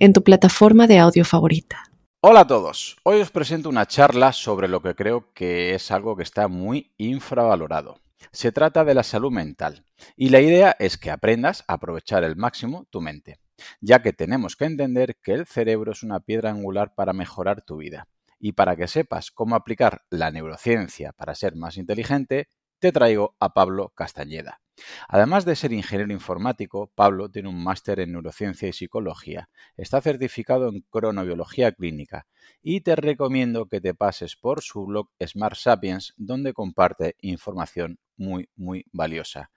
[0.00, 1.84] en tu plataforma de audio favorita.
[2.22, 6.16] Hola a todos, hoy os presento una charla sobre lo que creo que es algo
[6.16, 8.00] que está muy infravalorado.
[8.32, 9.84] Se trata de la salud mental
[10.16, 13.40] y la idea es que aprendas a aprovechar el máximo tu mente,
[13.82, 17.76] ya que tenemos que entender que el cerebro es una piedra angular para mejorar tu
[17.76, 18.08] vida.
[18.38, 22.48] Y para que sepas cómo aplicar la neurociencia para ser más inteligente,
[22.80, 24.60] te traigo a Pablo Castañeda.
[25.08, 30.68] Además de ser ingeniero informático, Pablo tiene un máster en neurociencia y psicología, está certificado
[30.70, 32.26] en cronobiología clínica
[32.62, 38.48] y te recomiendo que te pases por su blog Smart Sapiens, donde comparte información muy,
[38.56, 39.50] muy valiosa.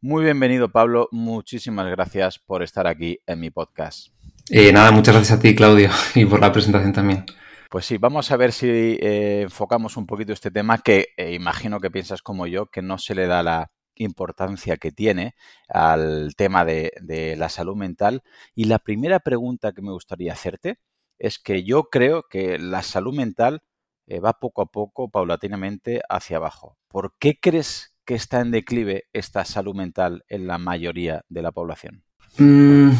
[0.00, 1.08] Muy bienvenido, Pablo.
[1.10, 4.08] Muchísimas gracias por estar aquí en mi podcast.
[4.50, 7.24] Eh, nada, muchas gracias a ti, Claudio, y por la presentación también.
[7.68, 11.80] Pues sí, vamos a ver si eh, enfocamos un poquito este tema que eh, imagino
[11.80, 15.34] que piensas como yo, que no se le da la, importancia que tiene
[15.68, 18.22] al tema de, la salud mental.
[18.54, 20.78] Y la primera pregunta que me gustaría hacerte
[21.18, 23.62] es que yo creo que la salud mental
[24.06, 26.78] eh, va poco a poco, paulatinamente, hacia abajo.
[26.88, 31.52] ¿Por qué crees que está en declive esta salud mental en la mayoría de la
[31.52, 32.04] población?
[32.38, 32.90] Mm,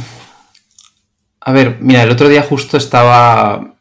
[1.40, 3.77] a ver, mira, el otro día justo estaba.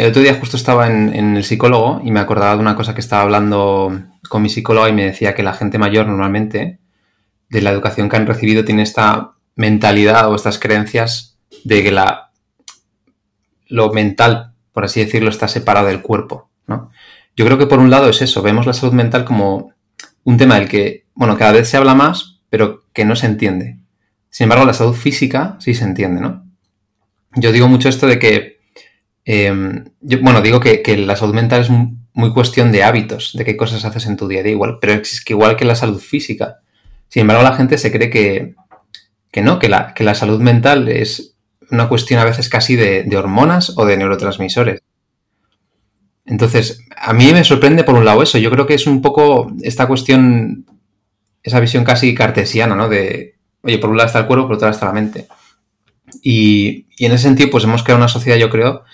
[0.00, 3.02] El otro día justo estaba en el psicólogo y me acordaba de una cosa que
[3.02, 6.78] estaba hablando con mi psicóloga y me decía que la gente mayor normalmente,
[7.50, 12.30] de la educación que han recibido, tiene esta mentalidad o estas creencias de que la,
[13.68, 16.48] lo mental, por así decirlo, está separado del cuerpo.
[16.66, 16.90] ¿no?
[17.36, 19.74] Yo creo que por un lado es eso, vemos la salud mental como
[20.24, 23.76] un tema del que, bueno, cada vez se habla más, pero que no se entiende.
[24.30, 26.46] Sin embargo, la salud física sí se entiende, ¿no?
[27.34, 28.59] Yo digo mucho esto de que,
[29.24, 33.56] yo, bueno, digo que, que, la salud mental es muy cuestión de hábitos, de qué
[33.56, 36.00] cosas haces en tu día a día igual, pero es que igual que la salud
[36.00, 36.60] física.
[37.08, 38.54] Sin embargo, la gente se cree que,
[39.30, 41.34] que no, que la, que la salud mental es
[41.70, 44.80] una cuestión a veces casi de, hormonas o de neurotransmisores.
[46.26, 48.38] Entonces, a mí me sorprende por un lado eso.
[48.38, 50.66] Yo creo que es un poco esta cuestión,
[51.42, 52.88] esa visión casi cartesiana, ¿no?
[52.88, 55.26] De, oye, por un lado está el cuerpo, por otro lado está la mente.
[56.22, 58.84] Y, en ese sentido, pues hemos creado una sociedad, yo creo,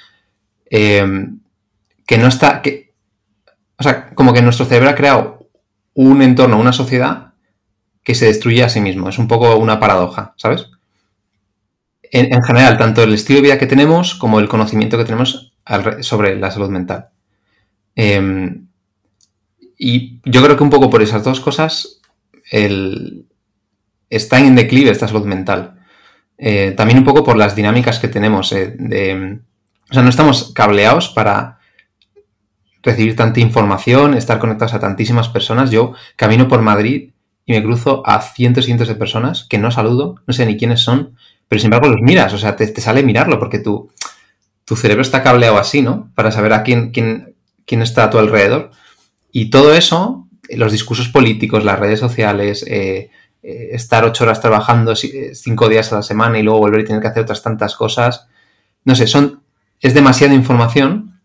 [0.71, 1.29] eh,
[2.07, 2.95] que no está, que,
[3.79, 5.49] o sea, como que nuestro cerebro ha creado
[5.95, 7.33] un entorno, una sociedad
[8.03, 9.09] que se destruye a sí mismo.
[9.09, 10.69] Es un poco una paradoja, ¿sabes?
[12.03, 15.53] En, general, tanto el estilo de vida que tenemos como el conocimiento que tenemos
[16.01, 17.09] sobre la salud mental.
[17.97, 18.69] Em,
[19.77, 22.01] y yo creo que un poco por esas dos cosas
[24.09, 25.81] está en declive esta salud mental.
[26.39, 28.53] Eh, también un poco por las dinámicas que tenemos.
[28.53, 29.41] Eh,
[29.91, 31.59] o sea, no estamos cableados para
[32.83, 35.71] recibir tanta información, estar conectados a tantísimas personas.
[35.71, 37.11] Yo camino por Madrid
[37.45, 40.57] y me cruzo a cientos y cientos de personas que no saludo, no sé ni
[40.57, 41.17] quiénes son,
[41.49, 43.91] pero sin embargo los miras, o sea, te, sale mirarlo porque tu,
[44.65, 46.11] tu cerebro está cableado así, ¿no?
[46.15, 48.71] Para saber a quién, quién, quién está a tu alrededor.
[49.31, 53.11] Y todo eso, los discursos políticos, las redes sociales, eh,
[53.43, 56.85] eh, estar ocho horas trabajando eh, cinco días a la semana y luego volver y
[56.85, 58.27] tener que hacer otras tantas cosas,
[58.85, 59.43] no sé, son,
[59.81, 61.21] es demasiada información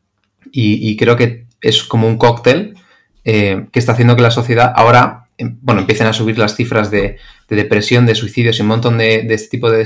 [0.53, 2.75] y creo que es como un cóctel
[3.23, 6.89] eh, que está haciendo que la sociedad ahora, em, bueno, empiecen a subir las cifras
[6.89, 7.17] de,
[7.47, 9.85] depresión, de suicidios y un montón de, este tipo de,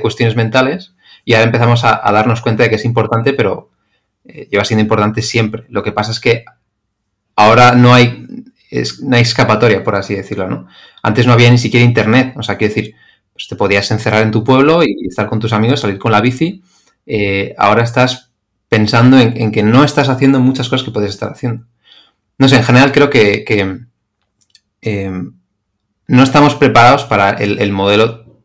[0.00, 0.94] cuestiones mentales.
[1.24, 3.70] Y ahora empezamos a, darnos cuenta de que es importante, pero
[4.24, 5.64] eh, lleva siendo importante siempre.
[5.68, 6.44] Lo que pasa es que
[7.36, 8.26] ahora no hay,
[8.70, 10.66] es, no hay escapatoria, por así decirlo, ¿no?
[11.02, 12.94] Antes no había ni siquiera internet, o sea, quiero decir,
[13.32, 16.20] pues te podías encerrar en tu pueblo y estar con tus amigos, salir con la
[16.20, 16.62] bici.
[17.06, 18.32] Eh, ahora estás
[18.68, 21.64] pensando en, que no estás haciendo muchas cosas que puedes estar haciendo.
[22.38, 23.44] No sé, en general creo que,
[24.82, 25.22] eh,
[26.08, 28.42] no estamos preparados para el, modelo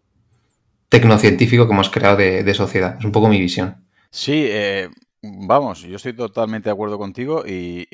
[0.89, 2.97] tecnocientífico que hemos creado de, sociedad.
[2.99, 3.83] Es un poco mi visión.
[4.11, 4.89] Sí, eh,
[5.21, 7.87] vamos, yo estoy totalmente de acuerdo contigo y,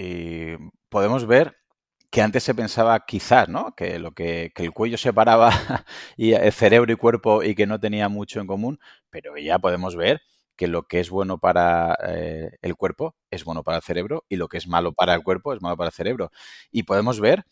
[0.90, 1.58] podemos ver
[2.10, 3.76] que antes se pensaba quizás, ¿no?
[3.76, 5.52] Que lo que, que, el cuello separaba
[6.18, 8.80] y el cerebro y cuerpo y que no tenía mucho en común,
[9.10, 10.22] pero ya podemos ver
[10.58, 14.36] que lo que es bueno para eh, el cuerpo es bueno para el cerebro y
[14.36, 16.32] lo que es malo para el cuerpo es malo para el cerebro.
[16.72, 17.46] Y podemos ver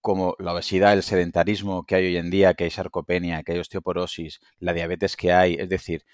[0.00, 3.58] como la obesidad, el sedentarismo que hay hoy en día, que hay sarcopenia, que hay
[3.58, 6.04] osteoporosis, la diabetes que hay, es decir,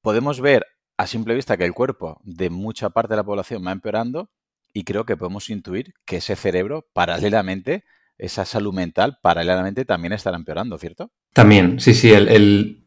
[0.00, 0.66] podemos ver
[0.96, 4.30] a simple vista que el cuerpo de mucha parte de la población va empeorando
[4.72, 7.84] y creo que podemos intuir que ese cerebro paralelamente,
[8.18, 11.10] esa salud mental paralelamente también estará empeorando, ¿cierto?
[11.32, 12.79] También, sí, sí, el,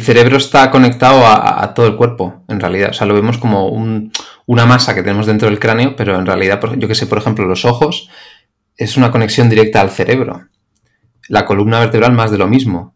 [0.00, 2.90] cerebro está conectado a, todo el cuerpo, en realidad.
[2.90, 6.60] O sea, lo vemos como una masa que tenemos dentro del cráneo, pero en realidad,
[6.76, 8.08] yo que sé, por ejemplo, los ojos
[8.76, 10.48] es una conexión directa al cerebro.
[11.28, 12.94] La columna vertebral más de lo mismo.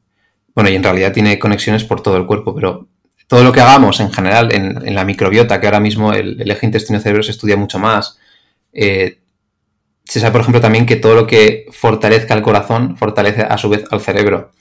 [0.54, 2.88] Bueno, y en realidad tiene conexiones por todo el cuerpo, pero
[3.26, 7.22] todo lo que hagamos en general en, la microbiota, que ahora mismo el, eje intestino-cerebro
[7.22, 8.18] se estudia mucho más,
[8.72, 9.18] eh,
[10.04, 13.68] se sabe, por ejemplo, también que todo lo que fortalezca el corazón fortalece a su
[13.68, 14.52] vez al cerebro.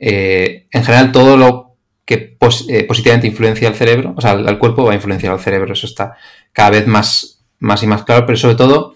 [0.00, 2.36] Eh, en general, todo lo que
[2.68, 5.72] eh, positivamente influencia al cerebro, o sea, al, cuerpo va a influenciar al cerebro.
[5.72, 6.16] Eso está
[6.52, 8.94] cada vez más, más y más claro, pero sobre todo,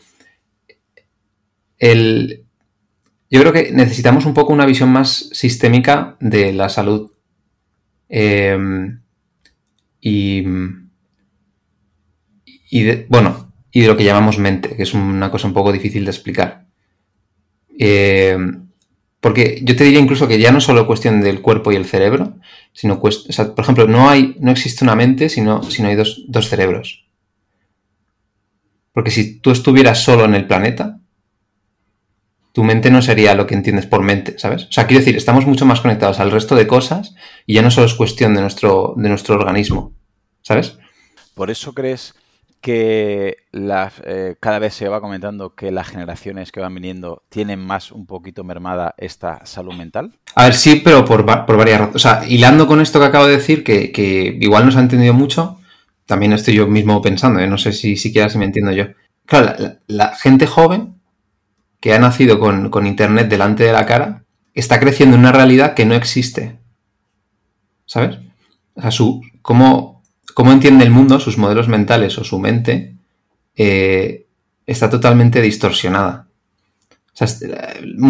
[1.79, 2.45] el,
[3.31, 7.15] yo creo que necesitamos un poco una visión más sistémica de la salud
[8.09, 9.01] Em,
[10.01, 10.43] y,
[12.71, 16.05] de, bueno, y de lo que llamamos mente, que es una cosa un poco difícil
[16.05, 16.67] de explicar.
[17.79, 18.64] Em,
[19.25, 22.35] porque yo te diría incluso que ya no solo cuestión del cuerpo y el cerebro,
[22.75, 23.11] sino, por
[23.57, 27.07] ejemplo, no, hay, no existe una mente, sino, sino hay dos, dos cerebros.
[28.93, 31.01] Porque si tú estuvieras solo en el planeta,
[32.53, 34.65] tu mente no sería lo que entiendes por mente, ¿sabes?
[34.65, 37.15] O sea, quiero decir, estamos mucho más conectados al resto de cosas
[37.47, 39.95] y ya no solo es cuestión de nuestro, de nuestro organismo,
[40.43, 40.77] ¿sabes?
[41.33, 42.13] Por eso crees
[42.65, 47.93] que eh, cada vez se va comentando que las generaciones que van viniendo tienen más
[47.93, 50.19] un poquito mermada esta salud mental?
[50.35, 51.95] A ver, sí, pero por, varias razones.
[51.95, 55.13] O sea, hilando con esto que acabo de decir, que, igual no se ha entendido
[55.13, 55.61] mucho,
[56.07, 57.47] también estoy yo mismo pensando, ¿eh?
[57.47, 58.87] no sé si siquiera si me entiendo yo.
[59.27, 60.95] Claro, la gente joven
[61.81, 64.25] que ha nacido con, Internet delante de la cara,
[64.55, 66.59] está creciendo en una realidad que no existe.
[67.85, 68.17] ¿Sabes?
[68.73, 69.94] O sea, su, cómo,
[70.53, 72.95] entiende el mundo, sus modelos mentales o su mente,
[73.57, 74.27] eh,
[74.67, 76.27] está totalmente distorsionada.
[77.13, 77.29] O sea,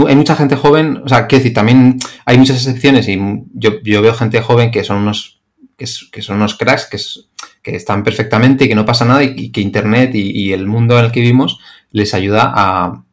[0.06, 3.21] hay mucha gente joven, o sea, quiero decir, también hay muchas excepciones y
[3.53, 5.43] yo, veo gente joven que son unos,
[5.76, 6.99] que, son unos cracks, que,
[7.61, 11.05] que, están perfectamente y que no pasa nada y, que Internet y, el mundo en
[11.05, 11.59] el que vivimos
[11.91, 13.05] les ayuda a,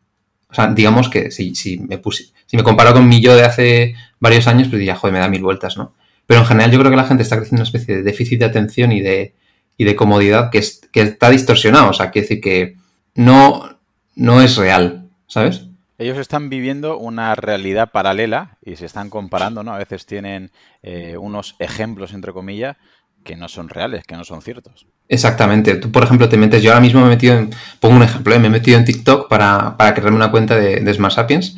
[0.49, 3.43] o sea, digamos que si, si me puse, si me comparo con mi yo de
[3.43, 5.93] hace varios años, pues diría, joder, me da mil vueltas, ¿no?
[6.31, 8.45] Pero en general yo creo que la gente está creciendo una especie de déficit de
[8.45, 9.33] atención y de,
[9.75, 11.89] y de comodidad que, es, que está distorsionado.
[11.89, 12.77] O sea, quiere decir que
[13.15, 13.77] no,
[14.15, 15.65] no es real, ¿sabes?
[15.97, 19.73] Ellos están viviendo una realidad paralela y se están comparando, ¿no?
[19.73, 20.51] A veces tienen
[20.83, 22.77] eh, unos ejemplos, entre comillas,
[23.25, 24.87] que no son reales, que no son ciertos.
[25.09, 25.75] Exactamente.
[25.75, 27.49] Tú, por ejemplo, te metes, yo ahora mismo me he metido en,
[27.81, 28.39] pongo un ejemplo, ¿eh?
[28.39, 31.57] me he metido en TikTok para, crearme una cuenta de, Smart Sapiens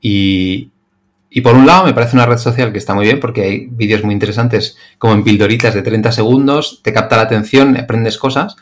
[0.00, 0.70] y,
[1.42, 4.02] por un lado me parece una red social que está muy bien porque hay vídeos
[4.04, 8.56] muy interesantes como en pildoritas de 30 segundos, te capta la atención, aprendes cosas,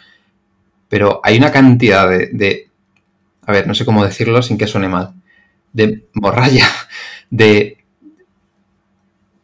[0.88, 2.68] pero hay una cantidad de, de
[3.46, 5.14] a ver, no sé cómo decirlo sin que suene mal,
[5.72, 6.66] de morralla,
[7.30, 7.78] de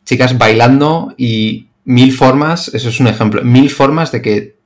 [0.05, 4.57] chicas bailando y mil formas, eso es un ejemplo, mil formas de que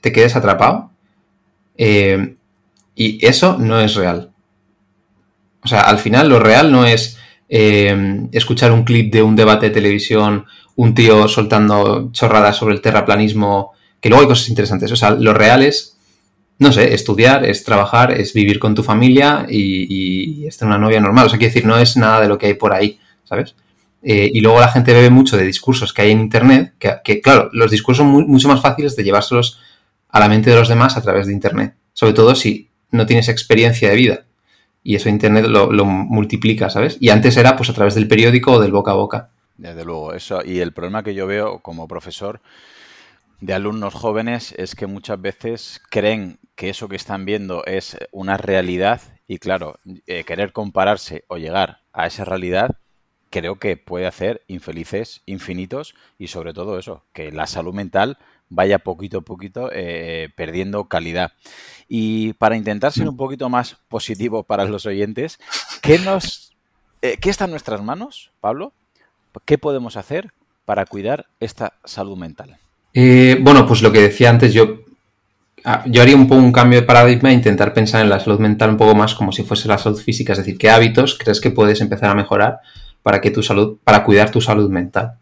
[0.00, 0.90] te quedes atrapado.
[1.76, 2.36] Eh,
[2.94, 4.30] y eso no es real.
[5.62, 7.18] O sea, al final lo real no es
[7.50, 12.80] eh, escuchar un clip de un debate de televisión, un tío soltando chorradas sobre el
[12.80, 14.90] terraplanismo, que luego hay cosas interesantes.
[14.92, 15.96] O sea, lo real es,
[16.58, 21.00] no sé, estudiar, es trabajar, es vivir con tu familia y, y, es una novia
[21.00, 21.26] normal.
[21.26, 23.56] O sea, quiero decir, no es nada de lo que hay por ahí, ¿sabes?
[24.02, 27.50] Eh, y luego la gente bebe mucho de discursos que hay en Internet, que, claro,
[27.52, 29.58] los discursos son mucho más fáciles de llevárselos
[30.08, 33.28] a la mente de los demás a través de Internet, sobre todo si no tienes
[33.28, 34.24] experiencia de vida.
[34.82, 36.96] Y eso Internet lo, multiplica, ¿sabes?
[37.00, 39.30] Y antes era pues a través del periódico o del boca a boca.
[39.56, 40.40] Desde luego, eso.
[40.44, 42.40] Y el problema que yo veo como profesor
[43.40, 48.36] de alumnos jóvenes es que muchas veces creen que eso que están viendo es una
[48.36, 52.80] realidad y claro, eh, querer compararse o llegar a esa realidad
[53.30, 58.18] creo que puede hacer infelices infinitos y sobre todo eso, que la salud mental
[58.48, 61.32] vaya poquito a poquito eh, perdiendo calidad.
[61.92, 65.40] Y para intentar ser un poquito más positivo para los oyentes,
[65.82, 66.52] ¿qué, nos,
[67.02, 68.72] eh, ¿qué está en nuestras manos, Pablo?
[69.44, 70.30] ¿Qué podemos hacer
[70.64, 72.58] para cuidar esta salud mental?
[72.94, 74.82] Eh, bueno, pues lo que decía antes, yo,
[75.64, 78.38] ah, yo haría un poco un cambio de paradigma e intentar pensar en la salud
[78.38, 81.40] mental un poco más como si fuese la salud física, es decir, qué hábitos crees
[81.40, 82.60] que puedes empezar a mejorar
[83.02, 85.16] para que tu salud, para cuidar tu salud mental.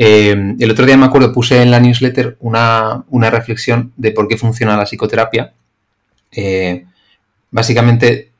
[0.00, 4.36] Eh, el otro día me acuerdo, puse en la newsletter una, reflexión de por qué
[4.36, 5.52] funciona la psicoterapia.
[6.32, 6.84] Eh,
[7.50, 8.30] básicamente,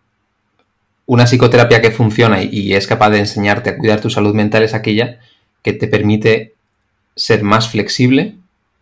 [1.09, 4.75] una psicoterapia que funciona y, es capaz de enseñarte a cuidar tu salud mental es
[4.75, 5.19] aquella
[5.63, 6.55] que te permite
[7.17, 8.37] ser más flexible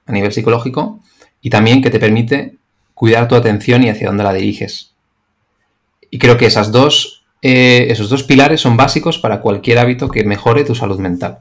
[0.06, 1.00] a nivel psicológico
[1.40, 2.56] y también que te permite
[2.94, 4.92] cuidar tu atención y hacia dónde la diriges.
[6.10, 10.64] Y creo que dos, eh, esos dos pilares son básicos para cualquier hábito que mejore
[10.64, 11.38] tu salud mental.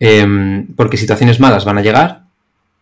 [0.00, 2.24] Em, porque situaciones malas van a llegar,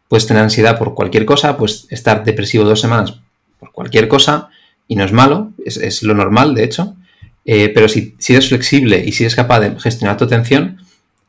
[0.08, 3.21] puedes tener ansiedad por cualquier cosa, puedes estar depresivo dos semanas
[3.62, 4.48] por cualquier cosa,
[4.88, 6.96] y no es malo, es, lo normal, de hecho,
[7.44, 10.78] eh, pero si, si, eres flexible y si eres capaz de gestionar tu atención,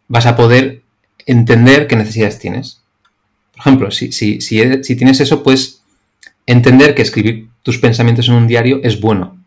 [0.08, 0.82] vas a poder
[1.28, 2.82] entender qué necesidades tienes.
[3.52, 5.84] Por ejemplo, si, si, si tienes eso, puedes
[6.48, 9.38] entender que escribir tus pensamientos en un diario es bueno.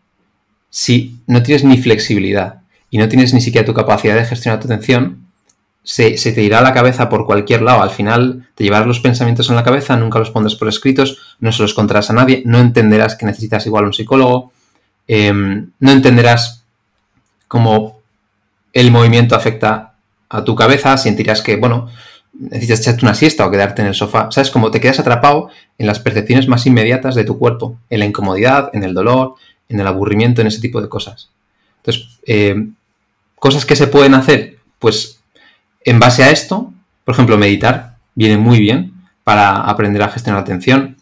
[0.69, 4.67] Si no tienes ni flexibilidad y no tienes ni siquiera tu capacidad de gestionar tu
[4.67, 5.26] atención,
[5.87, 7.81] se, te irá a la cabeza por cualquier lado.
[7.81, 11.53] Al final te llevarás los pensamientos en la cabeza, nunca los pondrás por escritos, no
[11.53, 14.51] se los contarás a nadie, no entenderás que necesitas igual un psicólogo,
[15.07, 16.65] em, no entenderás
[17.47, 18.01] cómo
[18.73, 19.93] el movimiento afecta
[20.27, 21.87] a tu cabeza, sentirás que, bueno,
[22.33, 24.29] necesitas echarte una siesta o quedarte en el sofá.
[24.29, 24.51] ¿Sabes?
[24.51, 28.71] Como te quedas atrapado en las percepciones más inmediatas de tu cuerpo, en la incomodidad,
[28.73, 29.35] en el dolor,
[29.69, 31.29] en el aburrimiento, en ese tipo de cosas.
[31.77, 32.67] Entonces, eh,
[33.39, 35.16] cosas que se pueden hacer, pues
[35.89, 36.73] en base a esto,
[37.05, 40.97] por ejemplo, meditar viene muy bien para aprender a gestionar la atención.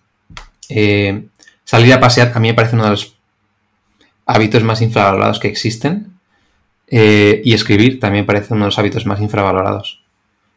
[0.70, 1.26] Eh,
[1.64, 3.16] salir a pasear a mí me parece uno de los
[4.26, 6.14] hábitos más infravalorados que existen.
[6.88, 10.04] Eh, y escribir también parece uno de los hábitos más infravalorados.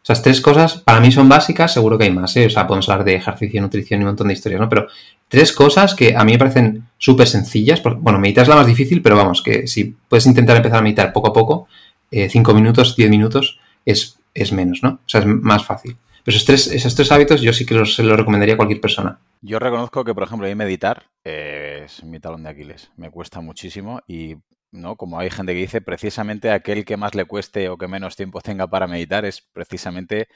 [0.02, 2.46] Esas tres cosas para mí son básicas, seguro que hay más, ¿eh?
[2.46, 4.68] o sea, podemos hablar de ejercicio, nutrición y un montón de historias, ¿no?
[4.68, 4.88] Pero
[5.28, 9.02] tres cosas que a mí me parecen súper sencillas, bueno, meditar es la más difícil,
[9.02, 11.68] pero vamos, que si puedes intentar empezar a meditar poco a poco,
[12.10, 14.90] eh, cinco minutos, diez minutos, es, es, menos, ¿no?
[14.90, 15.96] O sea, es más fácil.
[16.24, 19.18] Pero esos tres, esos tres hábitos yo sí que los, los recomendaría a cualquier persona.
[19.40, 22.90] Yo reconozco que, por ejemplo, a meditar es mi talón de Aquiles.
[22.96, 24.36] Me cuesta muchísimo y
[24.70, 24.96] ¿no?
[24.96, 28.40] Como hay gente que dice, precisamente aquel que más le cueste o que menos tiempo
[28.40, 30.28] tenga para meditar es precisamente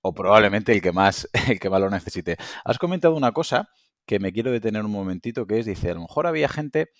[0.00, 2.36] o probablemente el que más, el que más lo necesite.
[2.64, 3.68] Has comentado una cosa
[4.06, 6.90] que me quiero detener un momentito, que es, dice, a lo mejor había gente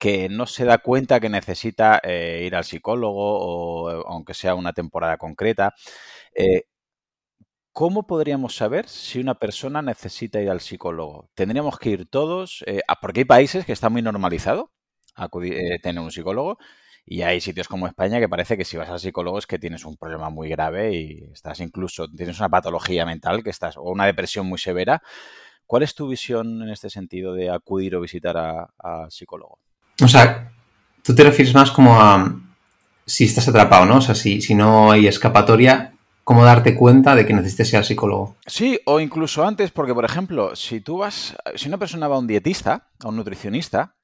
[0.00, 4.72] que no se da cuenta que necesita eh, ir al psicólogo o aunque sea una
[4.72, 5.74] temporada concreta.
[6.34, 6.64] Eh,
[7.72, 11.30] ¿Cómo podríamos saber si una persona necesita ir al psicólogo?
[11.34, 12.64] ¿Tendríamos que ir todos?
[12.66, 14.72] Eh, porque hay países que está muy normalizado
[15.14, 16.58] acudir, tener un psicólogo.
[17.04, 19.84] Y hay sitios como España que parece que si vas al psicólogo es que tienes
[19.84, 24.06] un problema muy grave y estás incluso, tienes una patología mental que estás, o una
[24.06, 25.02] depresión muy severa.
[25.66, 29.58] ¿Cuál es tu visión en este sentido de acudir o visitar al psicólogo?
[30.02, 30.52] O sea,
[31.02, 32.34] tú te refieres más como a
[33.06, 33.96] si estás atrapado, ¿no?
[33.96, 37.84] O sea, si, si no hay escapatoria, ¿cómo darte cuenta de que necesites ir al
[37.84, 38.36] psicólogo?
[38.46, 42.20] Sí, o incluso antes, porque por ejemplo, si tú vas, si una persona va a
[42.20, 43.96] un dietista, a un nutricionista,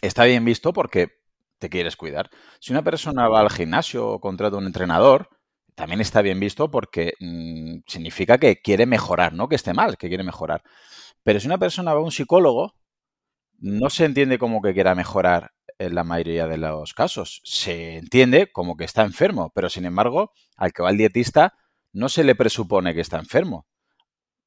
[0.00, 1.12] está bien visto porque
[1.58, 2.30] te quieres cuidar.
[2.58, 5.28] Si una persona va al gimnasio o contrata un entrenador,
[5.74, 10.08] también está bien visto porque mm, significa que quiere mejorar, no que esté mal, que
[10.08, 10.62] quiere mejorar.
[11.22, 12.74] Pero si una persona va a un psicólogo,
[13.62, 17.40] no se entiende como que quiera mejorar en la mayoría de los casos.
[17.44, 21.54] Se entiende como que está enfermo, pero sin embargo, al que va al dietista
[21.92, 23.66] no se le presupone que está enfermo.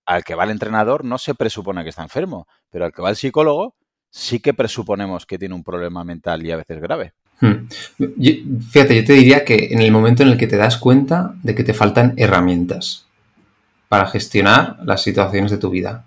[0.06, 3.10] Al que va al entrenador no se presupone que está enfermo, pero al que va
[3.10, 3.76] al psicólogo
[4.10, 7.14] sí que presuponemos que tiene un problema mental y a veces grave.
[7.42, 7.68] Hmm.
[8.72, 11.54] fíjate, yo te diría que en el momento en el que te das cuenta de
[11.54, 13.08] que te faltan herramientas
[13.90, 16.06] para gestionar las situaciones de tu vida.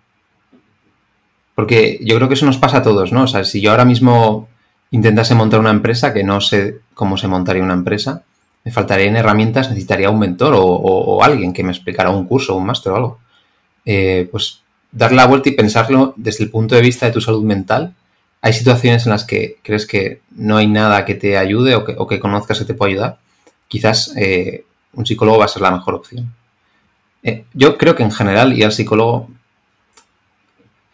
[1.59, 3.25] Porque yo creo que eso nos pasa a todos, ¿no?
[3.25, 4.47] O sea, si yo ahora mismo
[4.93, 8.23] intentase montar una empresa, que no sé cómo se montaría una empresa,
[8.63, 12.93] me faltarían herramientas, necesitaría un mentor o, alguien que me explicara un curso, un máster
[12.93, 13.19] o algo.
[13.85, 14.61] Eh, pues
[14.93, 17.93] dar la vuelta y pensarlo desde el punto de vista de tu salud mental.
[18.41, 22.21] Hay situaciones en las que crees que no hay nada que te ayude o que,
[22.21, 23.19] conozcas que te pueda ayudar.
[23.67, 26.33] Quizás eh, un psicólogo va a ser la mejor opción.
[27.25, 29.29] Eh, yo creo que en general ir al psicólogo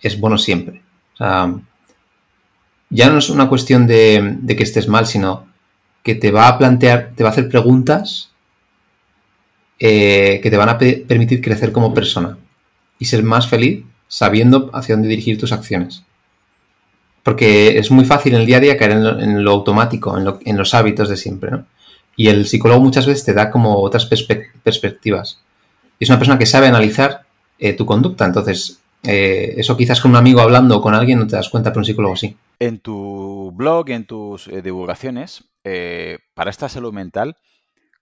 [0.08, 0.82] es bueno siempre.
[1.18, 5.46] Ya no es una cuestión de, que estés mal, sino
[6.02, 8.30] que te va a plantear, te va a hacer preguntas
[9.78, 12.38] eh, que te van a permitir crecer como persona
[12.98, 16.04] y ser más feliz sabiendo hacia dónde dirigir tus acciones.
[17.24, 20.74] Porque es muy fácil en el día a día caer en lo, automático, en, los
[20.74, 21.50] hábitos de siempre.
[22.16, 24.06] Y el psicólogo muchas veces te da como otras
[24.62, 25.40] perspectivas.
[25.98, 27.22] Y es una persona que sabe analizar
[27.58, 28.26] eh, tu conducta.
[28.26, 31.70] Entonces, eh, eso quizás con un amigo hablando o con alguien no te das cuenta,
[31.70, 32.36] pero un psicólogo sí.
[32.58, 35.44] En tu blog, en tus eh, divulgaciones,
[36.34, 37.38] para esta salud mental,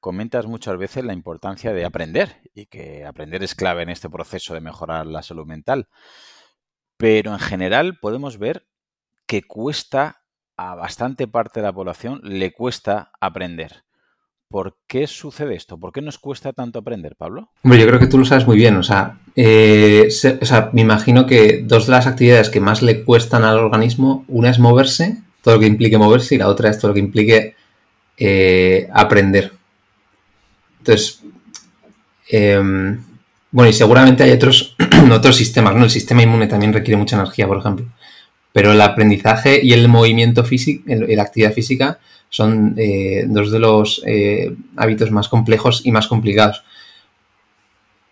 [0.01, 4.53] comentas muchas veces la importancia de aprender y que aprender es clave en este proceso
[4.53, 5.87] de mejorar la salud mental.
[6.97, 8.67] Pero en general podemos ver
[9.27, 10.23] que cuesta
[10.57, 13.85] a bastante parte de la población, le cuesta aprender.
[14.53, 15.79] ¿Por qué sucede esto?
[15.79, 17.49] ¿Por qué nos cuesta tanto aprender, Pablo?
[17.65, 18.77] Hombre, yo creo que tú lo sabes muy bien.
[18.77, 23.03] O sea, eh, o sea, me imagino que dos de las actividades que más le
[23.03, 26.79] cuestan al organismo, una es moverse, todo lo que implique moverse, y la otra es
[26.79, 27.57] todo lo que implique
[28.19, 29.53] eh, aprender.
[30.81, 31.23] Entonces,
[32.29, 33.03] em,
[33.51, 34.77] bueno, y seguramente hay otros,
[35.11, 35.85] otros sistemas, ¿no?
[35.85, 37.87] El sistema inmune también requiere mucha energía, por ejemplo.
[38.53, 42.01] Pero el aprendizaje y el movimiento físico, la actividad física,
[42.33, 46.65] son eh, dos de los eh, hábitos más complejos y más complicados.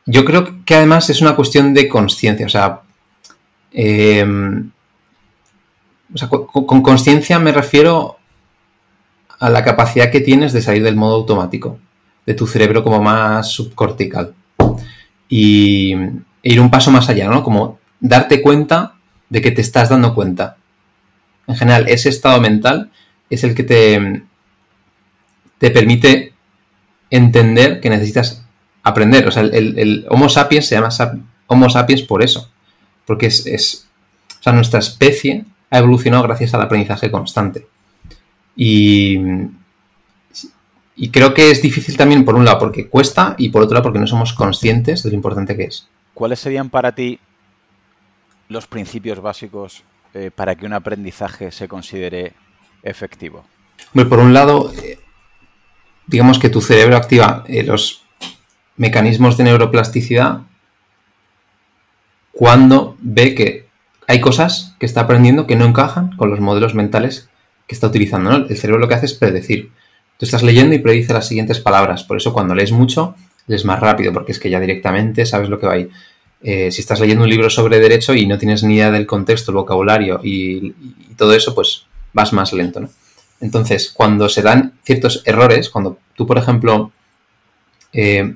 [0.05, 2.83] Yo creo que además es una cuestión de conciencia, o sea,
[3.73, 4.71] em,
[6.29, 8.19] con, con conciencia me refiero
[9.39, 11.79] a la capacidad que tienes de salir del modo automático,
[12.27, 14.35] de tu cerebro como más subcortical.
[15.31, 15.95] Y
[16.43, 17.43] e ir un paso más allá, ¿no?
[17.43, 18.97] Como darte cuenta
[19.31, 20.59] de que te estás dando cuenta.
[21.47, 22.91] En general, ese estado mental
[23.31, 24.23] es el que te,
[25.59, 26.35] te permite
[27.11, 28.45] entender que necesitas
[28.83, 29.27] aprender.
[29.27, 30.91] O sea, el, Homo sapiens se llama
[31.47, 32.51] Homo sapiens por eso.
[33.07, 33.89] Porque es, es,
[34.39, 37.67] o sea, nuestra especie ha evolucionado gracias al aprendizaje constante.
[38.57, 39.19] Y,
[40.97, 43.85] y creo que es difícil también, por un lado, porque cuesta y por otro lado,
[43.85, 45.89] porque no somos conscientes de lo importante que es.
[46.15, 47.19] ¿Cuáles serían para ti
[48.49, 52.35] los principios básicos eh, para que un aprendizaje se considere
[52.83, 53.45] efectivo?
[54.09, 54.99] por un lado, eh,
[56.07, 58.05] digamos que tu cerebro activa eh, los
[58.77, 60.43] mecanismos de neuroplasticidad
[62.33, 63.69] cuando ve que
[64.07, 67.29] hay cosas que está aprendiendo que no encajan con los modelos mentales
[67.67, 68.35] que está utilizando.
[68.35, 69.71] El cerebro lo que hace es predecir.
[70.17, 72.03] Tú estás leyendo y predice las siguientes palabras.
[72.03, 73.15] Por eso cuando lees mucho,
[73.47, 75.89] lees más rápido, porque es que ya directamente sabes lo que va ahí.
[76.43, 79.51] Eh, si estás leyendo un libro sobre derecho y no tienes ni idea del contexto,
[79.51, 80.75] el vocabulario y,
[81.17, 82.89] todo eso, pues vas más lento, ¿no?
[83.41, 86.93] Entonces, cuando se dan ciertos errores, cuando tú, por ejemplo,
[87.93, 88.35] eh,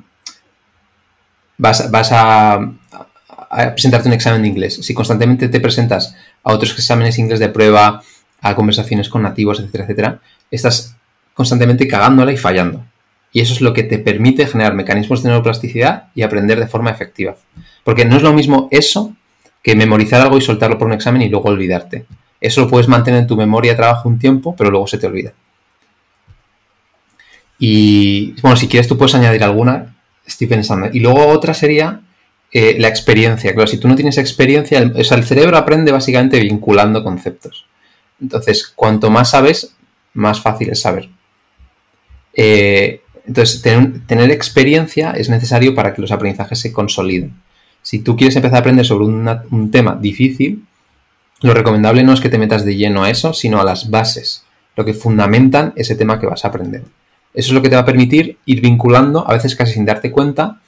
[1.58, 7.16] vas, a, a, presentarte un examen de inglés, si constantemente te presentas a otros exámenes
[7.16, 8.02] de inglés de prueba,
[8.40, 10.96] a conversaciones con nativos, etcétera, etcétera, estás
[11.34, 12.84] constantemente cagándola y fallando.
[13.32, 16.90] Y eso es lo que te permite generar mecanismos de neuroplasticidad y aprender de forma
[16.90, 17.36] efectiva.
[17.82, 19.16] Porque no es lo mismo eso
[19.62, 22.06] que memorizar algo y soltarlo por un examen y luego olvidarte.
[22.44, 25.06] Eso lo puedes mantener en tu memoria de trabajo un tiempo, pero luego se te
[25.06, 25.32] olvida.
[27.58, 30.90] Y bueno, si quieres tú puedes añadir alguna, estoy pensando.
[30.92, 32.02] Y luego otra sería
[32.52, 33.54] eh, la experiencia.
[33.54, 37.64] Claro, si tú no tienes experiencia, el, o sea, el cerebro aprende básicamente vinculando conceptos.
[38.20, 39.74] Entonces, cuanto más sabes,
[40.12, 41.08] más fácil es saber.
[42.34, 47.32] Eh, entonces, tener, experiencia es necesario para que los aprendizajes se consoliden.
[47.80, 50.62] Si tú quieres empezar a aprender sobre un tema difícil,
[51.44, 54.44] lo recomendable no es que te metas de lleno a eso, sino a las bases,
[54.76, 56.84] lo que fundamentan ese tema que vas a aprender.
[57.34, 60.10] Eso es lo que te va a permitir ir vinculando, a veces casi sin darte
[60.10, 60.62] cuenta,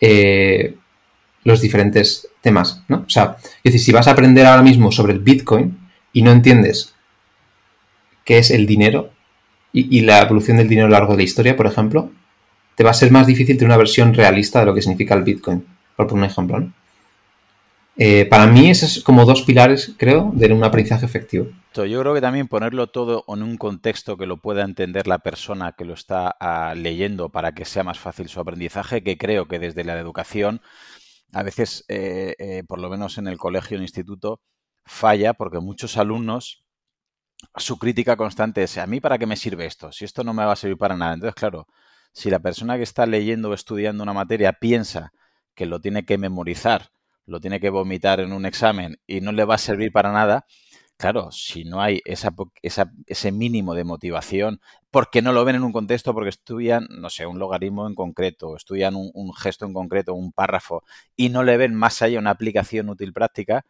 [0.00, 0.76] eh,
[1.42, 2.98] los diferentes temas, ¿no?
[2.98, 5.76] O sea, es decir, si vas a aprender ahora mismo sobre el Bitcoin
[6.12, 6.94] y no entiendes
[8.24, 9.10] qué es el dinero,
[9.72, 12.12] y, la evolución del dinero a lo largo de la historia, por ejemplo,
[12.76, 15.24] te va a ser más difícil tener una versión realista de lo que significa el
[15.24, 15.64] Bitcoin,
[15.96, 16.72] por poner un ejemplo.
[18.02, 21.48] Eh, para mí, esos es como dos pilares, creo, de un aprendizaje efectivo.
[21.74, 25.72] Yo creo que también ponerlo todo en un contexto que lo pueda entender la persona
[25.72, 29.58] que lo está ah, leyendo para que sea más fácil su aprendizaje, que creo que
[29.58, 30.62] desde la educación,
[31.34, 34.40] a veces, eh, eh, por lo menos en el colegio o instituto,
[34.86, 36.64] falla porque muchos alumnos
[37.56, 39.92] su crítica constante es, ¿a mí para qué me sirve esto?
[39.92, 41.12] Si esto no me va a servir para nada.
[41.12, 41.66] Entonces, claro,
[42.14, 45.12] si la persona que está leyendo o estudiando una materia piensa
[45.54, 46.92] que lo tiene que memorizar,
[47.26, 50.46] lo tiene que vomitar en un examen y no le va a servir para nada,
[50.96, 55.72] claro, si no hay esa, ese mínimo de motivación, porque no lo ven en un
[55.72, 60.32] contexto, porque estudian, no sé, un logaritmo en concreto, estudian un, gesto en concreto, un
[60.32, 60.84] párrafo,
[61.16, 63.64] y no le ven más allá una aplicación útil práctica,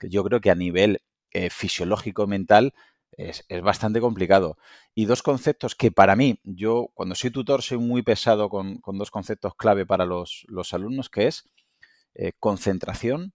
[0.00, 2.72] yo creo que a nivel eh, fisiológico mental
[3.16, 4.56] es, bastante complicado.
[4.94, 9.10] Y dos conceptos que para mí, yo cuando soy tutor soy muy pesado con, dos
[9.10, 11.48] conceptos clave para los, alumnos, que es
[12.14, 13.32] eh, concentración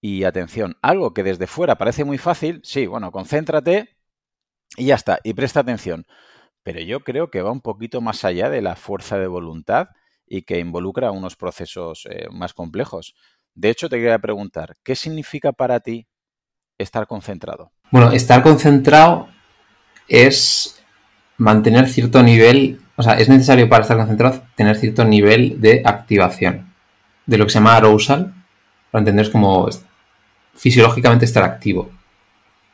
[0.00, 0.76] y atención.
[0.82, 3.96] Algo que desde fuera parece muy fácil, sí, bueno, concéntrate
[4.76, 6.06] y ya está, y presta atención.
[6.62, 9.88] Pero yo creo que va un poquito más allá de la fuerza de voluntad
[10.26, 13.14] y que involucra unos procesos eh, más complejos.
[13.54, 16.06] De hecho, te quería preguntar, ¿qué significa para ti
[16.76, 17.72] estar concentrado?
[17.90, 19.28] Bueno, estar concentrado
[20.06, 20.84] es
[21.38, 26.67] mantener cierto nivel, o sea, es necesario para estar concentrado tener cierto nivel de activación,
[27.28, 28.34] de lo que se llama arousal,
[28.90, 29.68] para entender como
[30.56, 31.90] fisiológicamente estar activo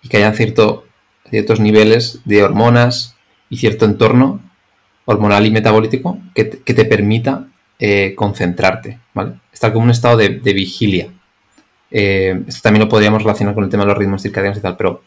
[0.02, 0.86] y que haya cierto,
[1.28, 3.16] ciertos niveles de hormonas
[3.50, 4.40] y cierto entorno
[5.06, 9.32] hormonal y metabólico que te, permita eh, concentrarte, ¿vale?
[9.52, 11.08] Estar como un estado de, vigilia.
[11.90, 14.76] Eh, esto también lo podríamos relacionar con el tema de los ritmos circadianos y tal,
[14.76, 15.02] pero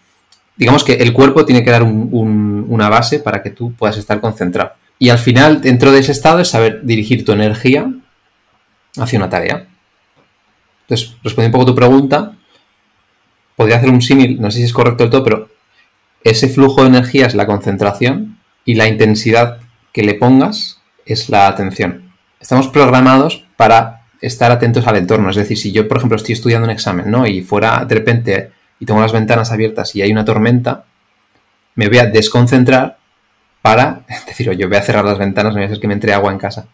[0.58, 4.74] digamos que el cuerpo tiene que dar una base para que tú puedas estar concentrado.
[5.00, 7.92] Y al final, dentro de ese estado, es saber dirigir tu energía
[8.98, 9.68] hacia una tarea.
[10.82, 12.34] Entonces, respondiendo un poco a tu pregunta,
[13.56, 15.50] podría hacer un símil, no sé si es correcto del todo, pero
[16.24, 19.60] ese flujo de energía es la concentración y la intensidad
[19.92, 22.14] que le pongas es la atención.
[22.40, 25.30] Estamos programados para estar atentos al entorno.
[25.30, 27.26] Es decir, si yo, por ejemplo, estoy estudiando un examen, ¿no?
[27.28, 30.86] Y fuera de repente y tengo las ventanas abiertas y hay una tormenta,
[31.76, 32.98] me voy a desconcentrar
[33.62, 36.14] para decir, yo voy a cerrar las ventanas, no voy a hacer que me entre
[36.14, 36.68] agua en casa.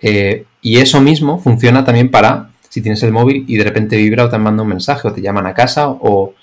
[0.00, 4.24] Eh, y eso mismo funciona también para si tienes el móvil y de repente vibra
[4.24, 6.34] o te manda un mensaje o te llaman a casa o,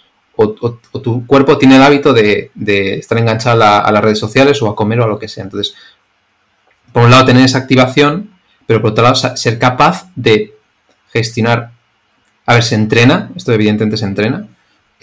[1.03, 2.51] tu cuerpo tiene el hábito de,
[2.97, 5.43] estar enganchado a, las redes sociales o a comer o a lo que sea.
[5.43, 5.75] Entonces,
[6.91, 8.31] por un lado tener esa activación,
[8.65, 10.55] pero por otro lado ser capaz de
[11.11, 11.71] gestionar.
[12.47, 14.47] A ver, se entrena, esto evidentemente se entrena,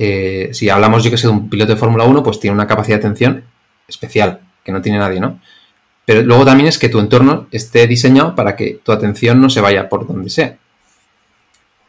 [0.02, 2.66] eh, si hablamos, yo que sé, de un piloto de Fórmula 1, pues tiene una
[2.66, 3.44] capacidad de atención
[3.86, 5.40] especial, que no tiene nadie, ¿no?
[6.10, 9.60] Pero luego también es que tu entorno esté diseñado para que tu atención no se
[9.60, 10.56] vaya por donde sea.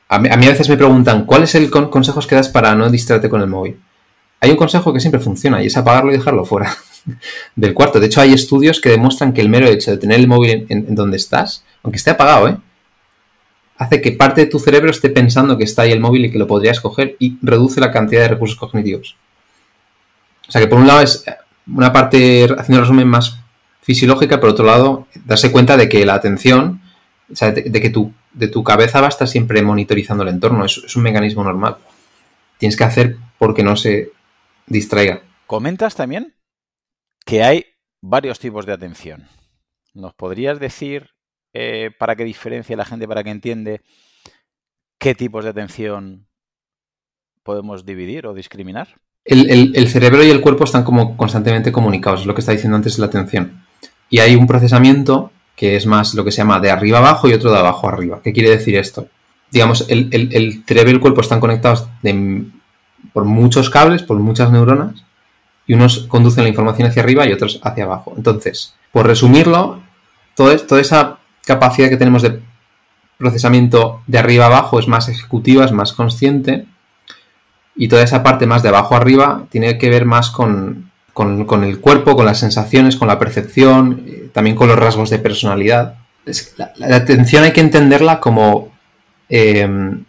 [0.10, 3.30] A mí a, veces me preguntan, ¿cuál es el consejo que das para no distraerte
[3.30, 3.80] con el móvil?
[4.40, 6.72] Hay un consejo que siempre funciona y es apagarlo y dejarlo fuera
[7.56, 8.00] del cuarto.
[8.00, 10.94] De hecho, hay estudios que demuestran que el mero hecho de tener el móvil en
[10.94, 12.58] donde estás, aunque esté apagado, ¿eh?
[13.78, 16.38] hace que parte de tu cerebro esté pensando que está ahí el móvil y que
[16.38, 19.16] lo podrías coger y reduce la cantidad de recursos cognitivos.
[20.48, 21.26] O sea que por un lado es
[21.66, 23.41] una parte, haciendo el resumen, más
[23.82, 26.82] fisiológica, por otro lado, darse cuenta de que la atención,
[27.32, 30.65] o sea, de, que tu, de tu cabeza va a estar siempre monitorizando el entorno,
[30.65, 31.78] es, es un mecanismo normal.
[32.58, 34.12] Tienes que hacer porque no se
[34.67, 35.22] distraiga.
[35.48, 36.36] Comentas también
[37.26, 37.65] que hay
[38.02, 39.28] varios tipos de atención.
[39.94, 41.10] ¿Nos podrías decir
[41.54, 43.82] eh, para que diferencie la gente, para que entiende
[44.98, 46.28] qué tipos de atención
[47.44, 48.96] podemos dividir o discriminar?
[49.26, 52.98] El, cerebro y el cuerpo están como constantemente comunicados, es lo que está diciendo antes
[52.98, 53.63] la atención.
[54.12, 57.34] Y hay un procesamiento que es más lo que se llama de arriba abajo y
[57.34, 58.19] otro de abajo arriba.
[58.24, 59.08] ¿Qué quiere decir esto?
[59.50, 61.88] Digamos, el, cerebro y el cuerpo están conectados
[63.13, 65.04] por muchos cables, por muchas neuronas,
[65.65, 68.13] y unos conducen la información hacia arriba y otros hacia abajo.
[68.17, 69.82] Entonces, por resumirlo,
[70.36, 72.41] toda esa capacidad que tenemos de
[73.17, 76.65] procesamiento de arriba abajo es más ejecutiva, es más consciente.
[77.76, 80.91] Y toda esa parte más de abajo arriba tiene que ver más con,
[81.30, 85.96] el cuerpo, con las sensaciones, con la percepción, eh, también con los rasgos de personalidad.
[86.58, 88.72] la, atención hay que entenderla como
[89.30, 90.04] em,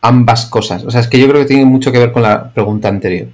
[0.00, 0.84] ambas cosas.
[0.84, 3.28] O sea, es que yo creo que tiene mucho que ver con la pregunta anterior.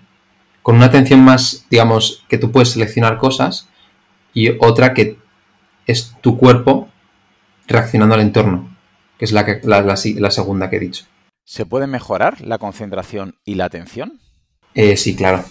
[0.63, 3.69] Con una atención más, digamos, que tú puedes seleccionar cosas
[4.35, 5.19] y otra que
[5.87, 6.89] es tu cuerpo
[7.69, 8.77] reaccionando al entorno,
[9.19, 11.05] que es la, la, segunda que he dicho.
[11.45, 14.21] ¿Se puede mejorar la concentración y la atención?
[14.75, 15.45] Eh, sí, claro.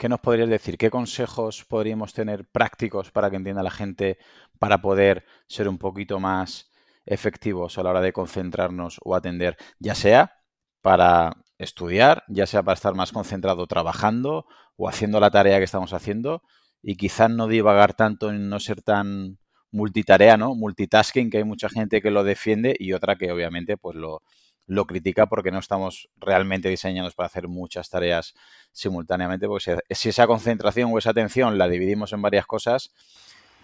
[0.00, 0.78] ¿Qué nos podrías decir?
[0.78, 4.16] ¿Qué consejos podríamos tener prácticos para que entienda la gente
[4.58, 6.70] para poder ser un poquito más
[7.04, 10.38] efectivos a la hora de concentrarnos o atender, ya sea
[10.80, 15.92] para estudiar, ya sea para estar más concentrado trabajando o haciendo la tarea que estamos
[15.92, 16.42] haciendo
[16.80, 19.38] y quizás no divagar tanto en no ser tan
[19.70, 20.54] multitarea, ¿no?
[20.54, 24.22] Multitasking, que hay mucha gente que lo defiende y otra que obviamente pues lo,
[24.70, 28.34] lo critica porque no estamos realmente diseñados para hacer muchas tareas
[28.72, 32.92] simultáneamente, porque si, esa concentración o esa atención la dividimos en varias cosas,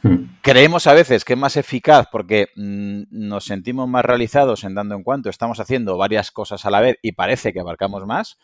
[0.03, 0.39] hmm.
[0.43, 4.95] creemos a veces que es más eficaz porque mm, nos sentimos más realizados en dando
[4.95, 8.39] en cuanto estamos haciendo varias cosas a la vez y parece que abarcamos más,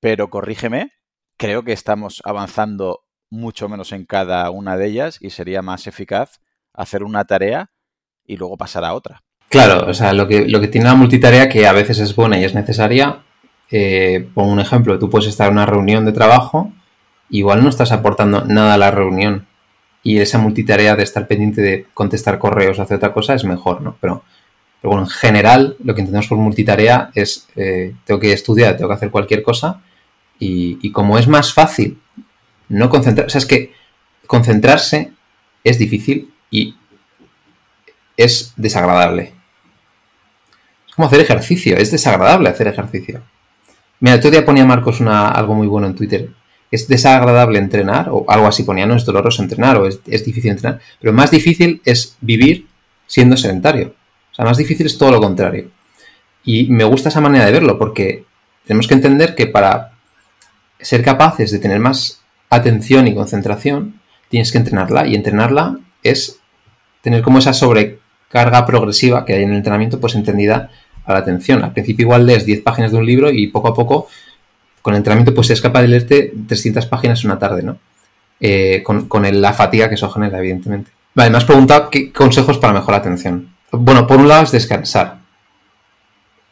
[0.00, 0.92] pero corrígeme,
[1.36, 6.40] creo que estamos avanzando mucho menos en cada una de ellas y sería más eficaz
[6.72, 7.70] hacer una tarea
[8.24, 9.22] y luego pasar a otra.
[9.48, 12.38] Claro, o sea, lo que, lo que tiene la multitarea, que a veces es buena
[12.38, 13.25] y es necesaria,
[13.70, 16.72] eh, pongo un ejemplo, tú puedes estar en una reunión de trabajo,
[17.30, 19.46] igual no estás aportando nada a la reunión
[20.02, 23.80] y esa multitarea de estar pendiente de contestar correos o hacer otra cosa es mejor,
[23.80, 23.96] ¿no?
[24.00, 24.22] Pero,
[24.80, 28.88] pero bueno, en general lo que entendemos por multitarea es eh, tengo que estudiar, tengo
[28.88, 29.82] que hacer cualquier cosa
[30.38, 31.98] y, y como es más fácil
[32.68, 33.72] no concentrar, o sea, es que
[34.26, 35.12] concentrarse
[35.64, 36.76] es difícil y
[38.16, 39.34] es desagradable.
[40.86, 43.22] Es como hacer ejercicio, es desagradable hacer ejercicio.
[44.00, 46.30] Mira, otro día ponía Marcos una, algo muy bueno en Twitter.
[46.70, 50.50] Es desagradable entrenar, o algo así ponía, no es doloroso entrenar, o es, es difícil
[50.50, 52.66] entrenar, pero más difícil es vivir
[53.06, 53.94] siendo sedentario.
[54.32, 55.70] O sea, más difícil es todo lo contrario.
[56.44, 58.24] Y me gusta esa manera de verlo, porque
[58.66, 59.92] tenemos que entender que para
[60.80, 66.40] ser capaces de tener más atención y concentración, tienes que entrenarla y entrenarla es
[67.00, 70.70] tener como esa sobrecarga progresiva que hay en el entrenamiento, pues entendida
[71.06, 71.62] a la atención.
[71.64, 74.08] Al principio igual lees 10 páginas de un libro y poco a poco
[74.82, 77.78] con el entrenamiento pues es capaz de leerte 300 páginas una tarde, ¿no?
[78.38, 80.90] Eh, con, la fatiga que eso genera, evidentemente.
[81.14, 83.48] Vale, me has preguntado qué consejos para mejorar la atención.
[83.72, 85.18] Bueno, por un lado es descansar.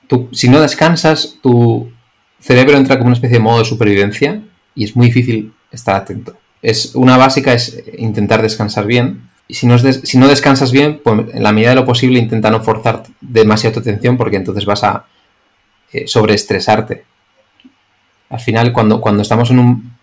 [0.07, 1.91] Tú, si no descansas, tu
[2.41, 4.43] cerebro entra como una especie de modo de supervivencia
[4.75, 6.37] y es muy difícil estar atento.
[6.63, 9.29] Es, una básica es intentar descansar bien.
[9.47, 12.51] Y si no, si no descansas bien, pues en la medida de lo posible intenta
[12.51, 15.05] no forzar demasiado tu atención porque entonces vas a
[15.93, 17.05] eh, sobreestresarte.
[18.31, 19.95] Al final, cuando, cuando estamos en un...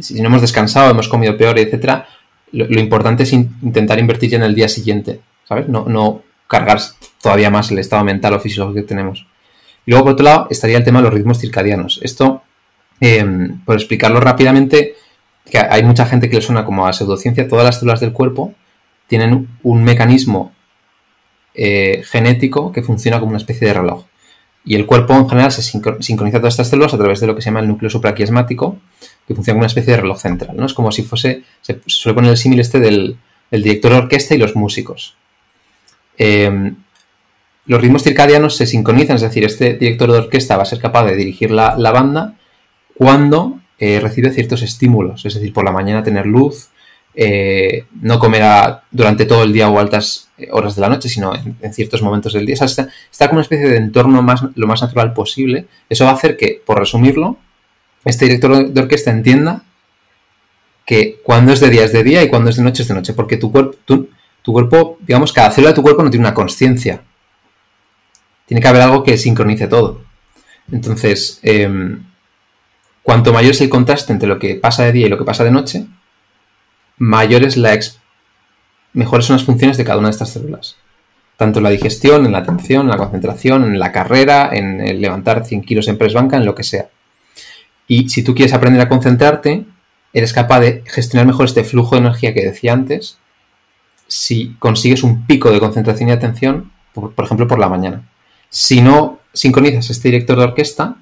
[0.00, 2.08] Si no hemos descansado, hemos comido peor, etcétera,
[2.52, 5.68] lo, importante es intentar invertir ya en el día siguiente, ¿sabes?
[5.68, 6.80] No, no cargar
[7.22, 9.26] todavía más el estado mental o fisiológico que tenemos.
[9.86, 11.98] Y luego, por otro lado, estaría el tema de los ritmos circadianos.
[12.02, 12.42] Esto,
[13.00, 14.96] em, por explicarlo rápidamente,
[15.52, 18.54] que hay mucha gente que le suena como a pseudociencia, todas las células del cuerpo
[19.06, 20.50] tienen un mecanismo
[21.52, 24.06] eh, genético que funciona como una especie de reloj.
[24.64, 27.42] Y el cuerpo en general se sincroniza todas estas células a través de lo que
[27.42, 28.78] se llama el núcleo supraquiasmático,
[29.28, 30.56] que funciona como una especie de reloj central.
[30.56, 30.64] ¿no?
[30.64, 33.18] Es como si fuese, se suele poner el símil este del,
[33.50, 35.16] director de orquesta y los músicos.
[36.16, 36.76] Em,
[37.66, 41.04] los ritmos circadianos se sincronizan, es decir, este director de orquesta va a ser capaz
[41.04, 42.36] de dirigir la, banda
[42.96, 46.68] cuando eh, recibe ciertos estímulos, es decir, por la mañana tener luz,
[47.16, 48.44] eh, no comer
[48.92, 52.46] durante todo el día o altas horas de la noche, sino en, ciertos momentos del
[52.46, 52.54] día.
[52.54, 52.86] está,
[53.26, 55.66] como una especie de entorno más, lo más natural posible.
[55.88, 57.38] Eso va a hacer que, por resumirlo,
[58.04, 59.64] este director de orquesta entienda
[60.86, 62.94] que cuando es de día es de día y cuando es de noche es de
[62.94, 66.34] noche, porque tu cuerpo, tu, cuerpo digamos, cada célula de tu cuerpo no tiene una
[66.34, 67.02] conciencia.
[68.46, 70.02] Tiene que haber algo que sincronice todo.
[70.70, 72.11] Entonces, em,
[73.02, 75.44] cuanto mayor es el contraste entre lo que pasa de día y lo que pasa
[75.44, 75.86] de noche,
[76.98, 77.78] mayor es la
[78.92, 80.76] mejores son las funciones de cada una de estas células.
[81.36, 85.00] Tanto en la digestión, en la atención, en la concentración, en la carrera, en el
[85.00, 86.90] levantar 100 kilos en press banca, en lo que sea.
[87.88, 89.64] Y si tú quieres aprender a concentrarte,
[90.12, 93.18] eres capaz de gestionar mejor este flujo de energía que decía antes
[94.06, 98.08] si consigues un pico de concentración y atención, por, ejemplo, por la mañana.
[98.50, 100.96] Si no sincronizas este director de orquesta,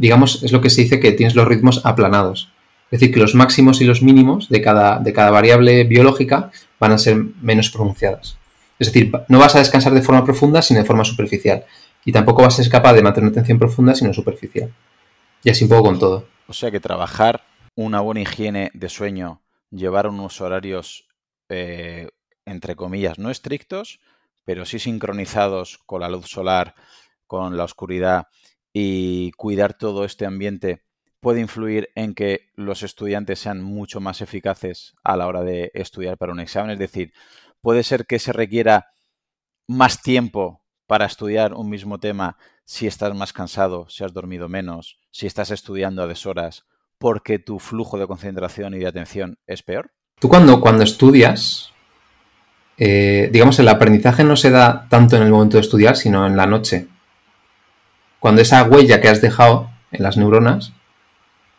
[0.00, 2.48] digamos, es lo que se dice que tienes los ritmos aplanados.
[2.90, 6.92] Es decir, que los máximos y los mínimos de cada, de cada variable biológica van
[6.92, 8.38] a ser menos pronunciadas.
[8.78, 11.66] Es decir, no vas a descansar de forma profunda, sino de forma superficial.
[12.02, 14.72] Y tampoco vas a ser capaz de mantener una atención profunda, sino superficial.
[15.44, 16.26] Y así un poco con todo.
[16.48, 17.42] O sea que trabajar
[17.74, 21.08] una buena higiene de sueño, llevar unos horarios,
[21.50, 22.08] eh,
[22.46, 24.00] entre comillas, no estrictos,
[24.46, 26.74] pero sí sincronizados con la luz solar,
[27.26, 28.28] con la oscuridad
[28.72, 30.82] y cuidar todo este ambiente
[31.20, 36.16] puede influir en que los estudiantes sean mucho más eficaces a la hora de estudiar
[36.16, 36.70] para un examen.
[36.70, 37.12] Es decir,
[37.60, 38.88] puede ser que se requiera
[39.68, 44.98] más tiempo para estudiar un mismo tema si estás más cansado, si has dormido menos,
[45.10, 46.64] si estás estudiando a deshoras,
[46.98, 49.92] porque tu flujo de concentración y de atención es peor?
[50.18, 51.72] Tú cuando, cuando estudias,
[52.76, 56.36] eh, digamos, el aprendizaje no se da tanto en el momento de estudiar, sino en
[56.36, 56.88] la noche.
[58.20, 60.72] Cuando esa huella que has dejado en las neuronas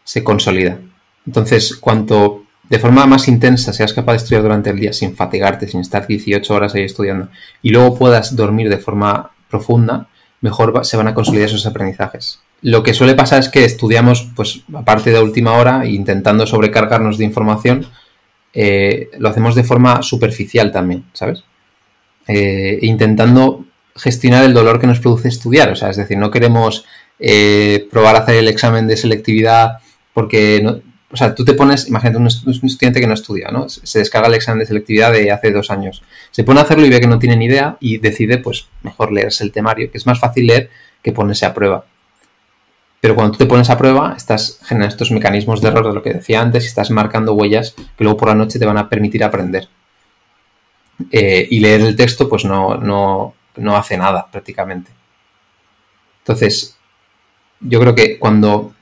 [0.04, 0.80] se consolida.
[1.26, 5.68] Entonces, cuanto de forma más intensa seas capaz de estudiar durante el día sin fatigarte,
[5.68, 7.28] sin estar 18 horas ahí estudiando,
[7.62, 10.08] y luego puedas dormir de forma profunda,
[10.40, 12.40] mejor se van a consolidar esos aprendizajes.
[12.62, 17.26] Lo que suele pasar es que estudiamos, pues, aparte de última hora, intentando sobrecargarnos de
[17.26, 17.88] información,
[18.54, 21.44] eh, lo hacemos de forma superficial también, ¿sabes?
[22.28, 25.70] Eh, intentando gestionar el dolor que nos produce estudiar.
[25.70, 26.86] O sea, es decir, no queremos
[27.20, 29.80] eh, probar a hacer el examen de selectividad
[30.14, 33.68] porque, no, o sea, tú te pones, imagínate un, estudiante que no estudia, ¿no?
[33.68, 36.04] Se descarga el examen de selectividad de hace dos años.
[36.32, 39.12] Se pone a hacerlo y ve que no tiene ni idea y decide, pues, mejor
[39.12, 40.70] leerse el temario, que es más fácil leer
[41.04, 41.86] que ponerse a prueba.
[43.02, 46.04] Pero cuando tú te pones a prueba, estás generando estos mecanismos de error de lo
[46.04, 48.88] que decía antes y estás marcando huellas que luego por la noche te van a
[48.88, 49.68] permitir aprender.
[51.12, 54.92] Eh, y leer el texto, pues no, no, no hace nada prácticamente.
[56.20, 56.78] Entonces,
[57.60, 58.74] yo creo que cuando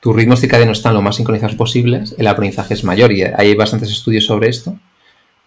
[0.00, 3.90] tus ritmos circadianos están lo más sincronizados posibles, el aprendizaje es mayor y hay bastantes
[3.90, 4.78] estudios sobre esto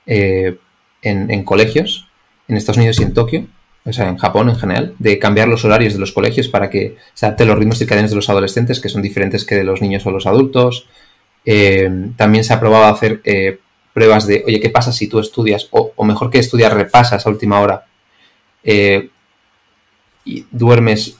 [0.05, 0.57] eh,
[1.01, 2.07] en, colegios,
[2.47, 3.47] en Estados Unidos y en Tokio,
[3.85, 6.97] o sea, en Japón en general, de cambiar los horarios de los colegios para que
[7.13, 10.05] se adapten los ritmos circadianos de los adolescentes, que son diferentes que de los niños
[10.05, 10.87] o los adultos.
[11.45, 13.59] Eh, también se ha probado hacer eh,
[13.93, 15.69] pruebas de, oye, ¿qué pasa si tú estudias?
[15.71, 17.85] O, mejor que estudias, repasas a última hora
[20.25, 21.17] y duermes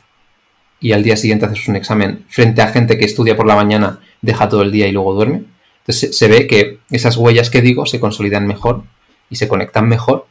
[0.79, 3.99] y al día siguiente haces un examen frente a gente que estudia por la mañana,
[4.21, 5.45] deja todo el día y luego duerme.
[5.79, 8.83] Entonces se, ve que esas huellas que digo se consolidan mejor
[9.29, 10.27] y se conectan mejor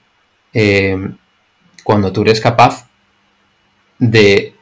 [0.52, 0.96] eh,
[1.82, 2.88] cuando tú eres capaz
[3.98, 4.54] de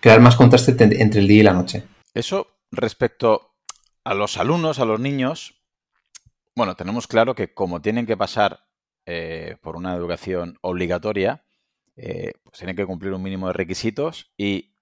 [0.00, 1.84] crear más contraste entre el día y la noche.
[2.14, 3.50] Eso respecto
[4.04, 5.54] a los alumnos, a los niños,
[6.54, 8.67] bueno, tenemos claro que como tienen que pasar
[9.10, 11.42] eh, por una educación obligatoria,
[11.96, 14.74] eh, pues tienen que cumplir un mínimo de requisitos y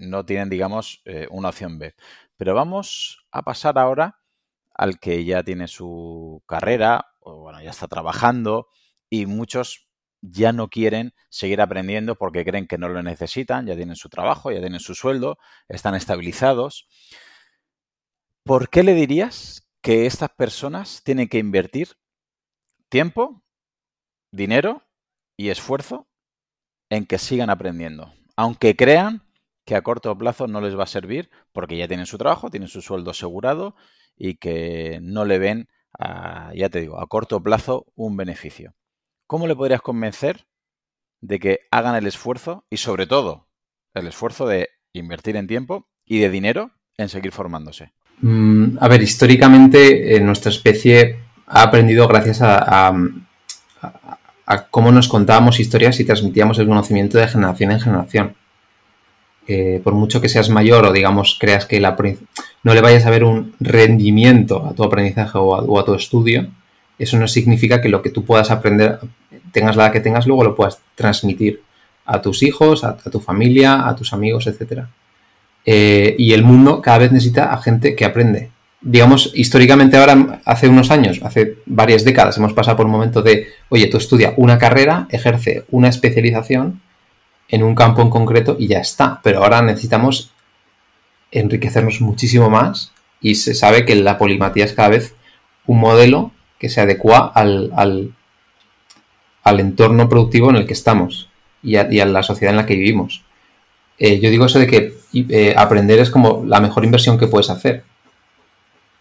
[0.00, 1.94] no tienen, digamos, una opción B.
[2.36, 4.18] Pero vamos a pasar ahora
[4.74, 8.66] al que ya tiene su carrera, o bueno, ya está trabajando,
[9.08, 9.88] y muchos
[10.22, 14.50] ya no quieren seguir aprendiendo porque creen que no lo necesitan, ya tienen su trabajo,
[14.50, 16.88] ya tienen su sueldo, están estabilizados.
[18.42, 21.96] ¿Por qué le dirías que estas personas tienen que invertir
[22.88, 23.44] tiempo,
[24.32, 24.82] dinero
[25.36, 26.08] y esfuerzo
[26.88, 28.12] en que sigan aprendiendo?
[28.36, 29.22] Aunque crean
[29.64, 32.68] que a corto plazo no les va a servir porque ya tienen su trabajo, tienen
[32.68, 33.76] su sueldo asegurado
[34.16, 35.68] y que no le ven,
[36.54, 38.74] ya te digo, a corto plazo un beneficio.
[39.26, 40.46] ¿Cómo le podrías convencer
[41.20, 43.48] de que hagan el esfuerzo y sobre todo
[43.94, 47.92] el esfuerzo de invertir en tiempo y de dinero en seguir formándose?
[48.22, 52.92] Mm, a ver, históricamente eh, nuestra especie ha aprendido gracias a,
[54.70, 58.34] cómo nos contábamos historias y transmitíamos el conocimiento de generación en generación
[59.82, 63.54] por mucho que seas mayor o digamos creas que no le vayas a ver un
[63.58, 66.48] rendimiento a tu aprendizaje o a, tu estudio,
[66.98, 69.00] eso no significa que lo que tú puedas aprender,
[69.52, 71.62] tengas la que tengas, luego lo puedas transmitir
[72.04, 74.84] a tus hijos, a, tu familia, a tus amigos, etc.
[75.64, 78.50] Eh, y el mundo cada vez necesita a gente que aprende.
[78.82, 83.48] Digamos, históricamente ahora, hace unos años, hace varias décadas, hemos pasado por un momento de,
[83.68, 86.80] oye, tú estudia una carrera, ejerce una especialización
[87.48, 89.20] en un campo en concreto y ya está.
[89.22, 90.32] Pero ahora necesitamos
[91.30, 95.14] enriquecernos muchísimo más y se sabe que la polimatía es cada vez
[95.66, 101.28] un modelo que se adecua al, al, entorno productivo en el que estamos
[101.62, 103.24] y a, la sociedad en la que vivimos.
[103.98, 107.50] Eh, yo digo eso de que eh, aprender es como la mejor inversión que puedes
[107.50, 107.84] hacer.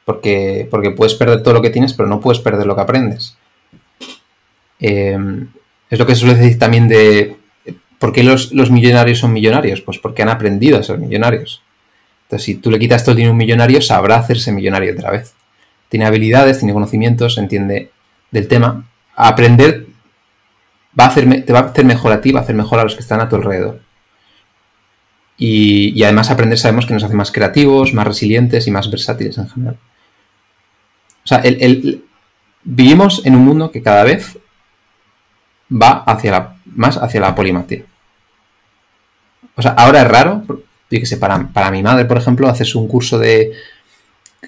[0.10, 3.38] Porque, porque puedes perder todo lo que tienes, pero no puedes perder lo que aprendes.
[4.80, 5.16] Eh,
[5.90, 7.38] es lo que suele decir también de
[8.00, 9.82] ¿Por qué los, millonarios son millonarios?
[9.82, 11.62] Pues porque han aprendido a ser millonarios.
[12.24, 15.12] Entonces, si tú le quitas todo el dinero a un millonario, sabrá hacerse millonario otra
[15.12, 15.34] vez.
[15.90, 17.92] Tiene habilidades, tiene conocimientos, entiende
[18.32, 18.90] del tema.
[19.16, 19.88] aprender
[20.98, 22.84] va a hacer, te va a hacer mejor a ti, va a hacer mejor a
[22.84, 23.82] los que están a tu alrededor.
[25.38, 29.50] Y, además aprender sabemos que nos hace más creativos, más resilientes y más versátiles en
[29.50, 29.78] general.
[31.30, 31.44] Sea,
[32.64, 34.40] vivimos en un mundo que cada vez
[35.72, 37.84] va hacia la, más hacia la polimatía.
[39.56, 42.74] O sea, ahora es raro, yo que sé, para, para mi madre, por ejemplo, haces
[42.74, 43.52] un curso de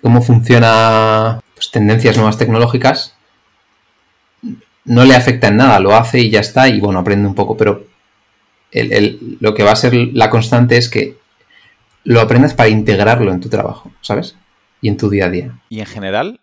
[0.01, 3.15] cómo funciona pues, tendencias nuevas tecnológicas,
[4.85, 7.55] no le afecta en nada, lo hace y ya está, y bueno, aprende un poco,
[7.55, 7.85] pero
[8.71, 11.17] lo que va a ser la constante es que
[12.05, 14.35] lo aprendas para integrarlo en tu trabajo, ¿sabes?
[14.81, 15.59] Y en tu día a día.
[15.69, 16.40] Y en general,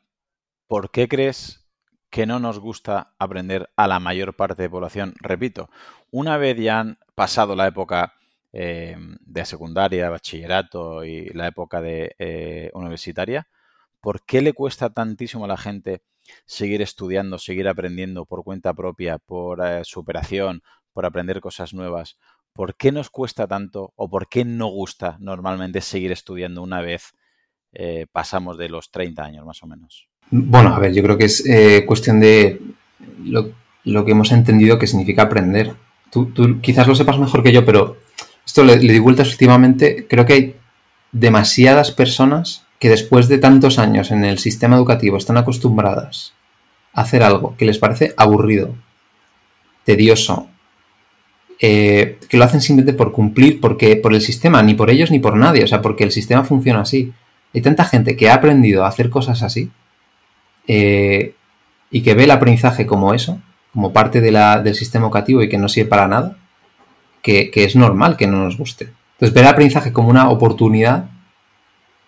[0.68, 1.66] ¿por qué crees
[2.10, 5.14] que no nos gusta aprender a la mayor parte de población?
[5.20, 5.70] Repito,
[6.10, 8.14] una vez ya han pasado la época
[8.52, 13.48] eh, de secundaria, bachillerato y la época de eh, universitaria,
[14.00, 16.02] ¿por qué le cuesta tantísimo a la gente
[16.46, 22.18] seguir estudiando, seguir aprendiendo por cuenta propia, por eh, superación, por aprender cosas nuevas?
[22.52, 27.12] ¿Por qué nos cuesta tanto o por qué no gusta normalmente seguir estudiando una vez
[28.12, 30.08] pasamos de los 30 años más o menos?
[30.30, 31.44] Bueno, a ver, yo creo que es
[31.86, 32.60] cuestión de
[33.24, 35.74] lo, que hemos entendido que significa aprender.
[36.10, 37.96] Tú, tú, quizás lo sepas mejor que yo, pero
[38.46, 40.56] esto le, di vueltas últimamente, creo que hay
[41.12, 46.34] demasiadas personas que después de tantos años en el sistema educativo están acostumbradas
[46.92, 48.74] a hacer algo que les parece aburrido,
[49.84, 50.48] tedioso,
[51.60, 55.18] eh, que lo hacen simplemente por cumplir, porque por el sistema, ni por ellos ni
[55.18, 57.12] por nadie, o sea, porque el sistema funciona así.
[57.54, 59.70] Hay tanta gente que ha aprendido a hacer cosas así
[60.68, 61.34] eh,
[61.90, 63.40] y que ve el aprendizaje como eso,
[63.72, 66.36] como parte del sistema educativo y que no sirve para nada,
[67.22, 68.92] que, es normal que no nos guste.
[69.14, 71.10] Entonces, ver el aprendizaje como una oportunidad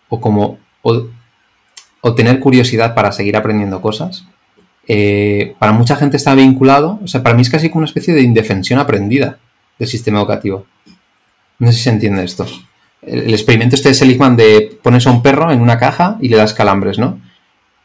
[0.08, 4.26] o como o, tener curiosidad para seguir aprendiendo cosas,
[4.86, 8.14] eh, para mucha gente está vinculado, o sea, para mí es casi como una especie
[8.14, 9.38] de indefensión aprendida
[9.78, 10.66] del sistema educativo.
[11.58, 12.46] No sé si se entiende esto.
[13.02, 16.36] El, experimento este de Seligman de pones a un perro en una caja y le
[16.36, 17.20] das calambres, ¿no?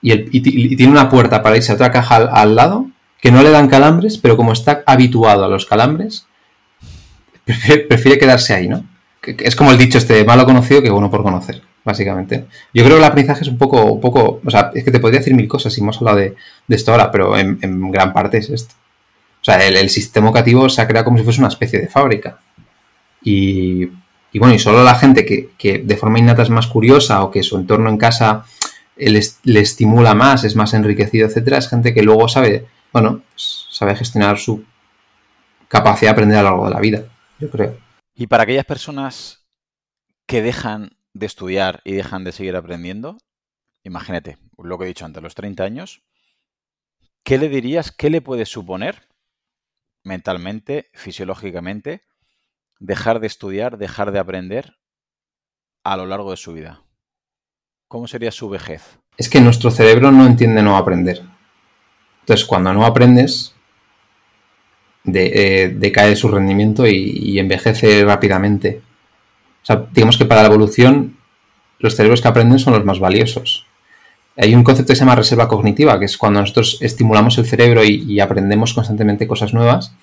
[0.08, 2.88] Y, tiene una puerta para irse a otra caja al lado
[3.20, 6.28] que no le dan calambres, pero como está habituado a los calambres,
[7.44, 8.86] prefiere, quedarse ahí, ¿no?
[9.24, 11.64] Es como el dicho este, malo conocido que bueno por conocer.
[11.84, 12.46] básicamente.
[12.72, 15.00] Yo creo que el aprendizaje es un poco, un poco, o sea, es que te
[15.00, 16.36] podría decir mil cosas si hemos hablado de,
[16.70, 18.76] esto ahora, pero en, gran parte es esto.
[19.42, 22.40] O sea, el, sistema educativo se ha creado como si fuese una especie de fábrica.
[23.24, 23.86] Y,
[24.36, 27.58] bueno, y solo la gente que, de forma innata es más curiosa o que su
[27.58, 28.46] entorno en casa
[28.98, 34.38] le, estimula más, es más enriquecido, etcétera, es gente que luego sabe, bueno, sabe gestionar
[34.38, 34.64] su
[35.68, 37.06] capacidad de aprender a lo largo de la vida,
[37.40, 37.78] yo creo.
[38.14, 39.46] Y para aquellas personas
[40.26, 43.18] que dejan de estudiar y dejan de seguir aprendiendo,
[43.84, 46.04] imagínate, lo que he dicho antes, los 30 años,
[47.24, 49.10] ¿qué le dirías, qué le puede suponer
[50.04, 52.04] mentalmente, fisiológicamente,
[52.80, 54.78] dejar de estudiar, dejar de aprender
[55.84, 56.85] a lo largo de su vida?
[57.96, 58.82] ¿Cómo sería su vejez?
[59.16, 61.22] Es que nuestro cerebro no entiende no aprender.
[62.20, 63.56] Entonces, cuando no aprendes,
[65.06, 68.82] eh, decae su rendimiento y envejece rápidamente.
[69.64, 71.16] O sea, digamos que para la evolución
[71.80, 73.66] los cerebros que aprenden son los más valiosos.
[74.36, 77.82] Hay un concepto que se llama reserva cognitiva, que es cuando nosotros estimulamos el cerebro
[77.86, 79.96] y, aprendemos constantemente cosas nuevas,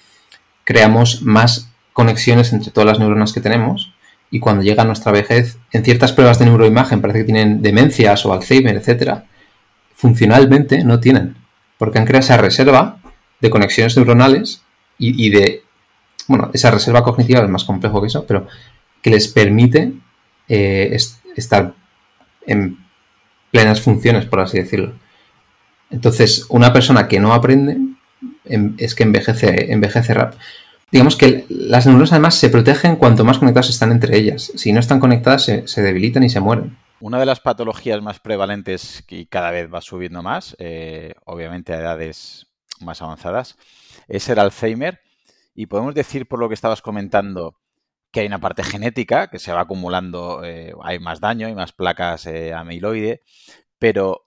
[0.65, 3.93] creamos más conexiones entre todas las neuronas que tenemos
[4.33, 8.33] y cuando llega nuestra vejez, en ciertas pruebas de neuroimagen parece que tienen demencias o
[8.33, 9.27] Alzheimer, etcétera,
[9.95, 11.37] funcionalmente no tienen,
[11.77, 12.99] porque han creado esa reserva
[13.41, 14.63] de conexiones neuronales
[14.99, 15.63] y, y de,
[16.29, 18.49] bueno, esa reserva cognitiva es más complejo que eso, pero
[19.03, 19.93] que les permite
[20.49, 20.97] eh,
[21.37, 21.75] estar
[22.47, 22.79] en
[23.51, 24.95] plenas funciones, por así decirlo.
[25.91, 27.77] Entonces, una persona que no aprende
[28.47, 30.41] em, es que envejece, envejece rápido.
[30.93, 34.53] Digamos que las neuronas además se protegen cuanto más conectadas están entre ellas.
[34.57, 36.77] Si no están conectadas, se, debilitan y se mueren.
[37.01, 41.81] Una de las patologías más prevalentes y cada vez va subiendo más, eh, obviamente a
[41.81, 42.47] edades
[42.81, 43.57] más avanzadas,
[44.07, 45.01] es el Alzheimer.
[45.55, 47.57] Y podemos decir, por lo que estabas comentando,
[48.11, 51.73] que hay una parte genética que se va acumulando, eh, hay más daño, hay más
[51.73, 53.23] placas eh, amiloide,
[53.79, 54.27] pero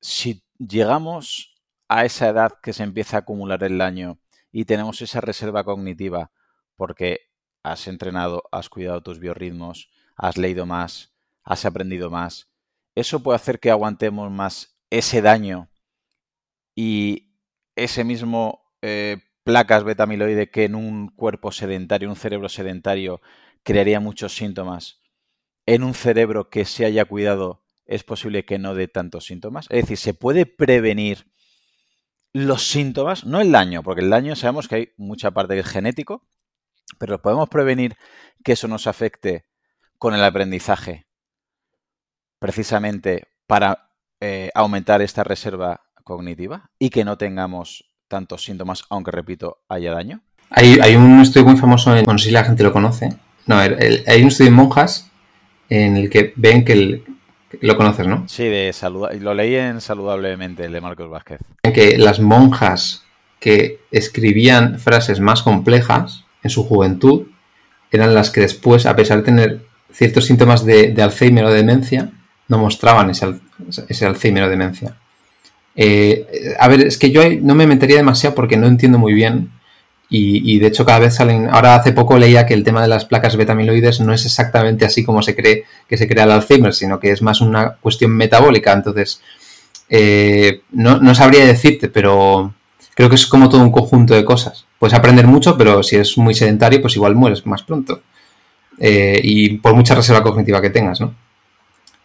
[0.00, 1.56] si llegamos
[1.88, 4.20] a esa edad que se empieza a acumular el daño
[4.50, 6.30] y tenemos esa reserva cognitiva
[6.76, 7.30] porque
[7.62, 12.50] has entrenado, has cuidado tus biorritmos, has leído más, has aprendido más,
[12.94, 15.68] eso puede hacer que aguantemos más ese daño
[16.74, 17.34] y
[17.76, 23.20] ese mismo eh, placas beta-amiloide que en un cuerpo sedentario, un cerebro sedentario,
[23.62, 25.00] crearía muchos síntomas,
[25.66, 29.66] en un cerebro que se haya cuidado es posible que no dé tantos síntomas.
[29.70, 31.32] Es decir, se puede prevenir
[32.32, 35.68] los síntomas, no el daño, porque el daño sabemos que hay mucha parte que es
[35.68, 36.26] genético,
[36.98, 37.96] pero podemos prevenir
[38.44, 39.46] que eso nos afecte
[39.98, 41.06] con el aprendizaje,
[42.38, 49.58] precisamente para eh, aumentar esta reserva cognitiva y que no tengamos tantos síntomas, aunque repito,
[49.68, 50.22] haya daño?
[50.50, 53.10] Hay, un estudio muy famoso, en, no sé si la gente lo conoce.
[53.46, 55.10] No, hay un estudio en monjas
[55.68, 57.04] en el que ven que
[57.60, 58.24] lo conoces, ¿no?
[58.28, 58.74] Sí, de
[59.20, 61.40] lo leí en Saludablemente, el de Marcos Vázquez.
[61.62, 63.04] En que las monjas
[63.40, 67.26] que escribían frases más complejas en su juventud
[67.90, 72.10] eran las que después, a pesar de tener ciertos síntomas de, Alzheimer o de demencia,
[72.48, 73.34] no mostraban ese,
[73.88, 74.96] ese Alzheimer o demencia.
[75.74, 79.50] Eh, a ver, es que yo no me metería demasiado porque no entiendo muy bien.
[80.10, 81.48] Y, de hecho cada vez salen...
[81.50, 85.04] Ahora hace poco leía que el tema de las placas beta-amiloides no es exactamente así
[85.04, 88.72] como se cree que se crea el Alzheimer, sino que es más una cuestión metabólica.
[88.72, 89.20] Entonces,
[89.90, 92.54] eh, no, sabría decirte, pero
[92.94, 94.64] creo que es como todo un conjunto de cosas.
[94.78, 98.00] Puedes aprender mucho, pero si eres muy sedentario, pues igual mueres más pronto.
[98.78, 101.14] Eh, y por mucha reserva cognitiva que tengas, ¿no?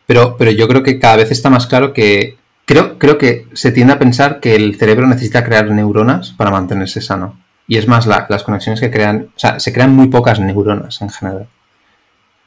[0.06, 3.72] Pero, pero yo creo que cada vez está más claro que Creo, creo que se
[3.72, 7.38] tiende a pensar que el cerebro necesita crear neuronas para mantenerse sano.
[7.68, 11.10] Y es más, las conexiones que crean, o sea, se crean muy pocas neuronas en
[11.10, 11.48] general.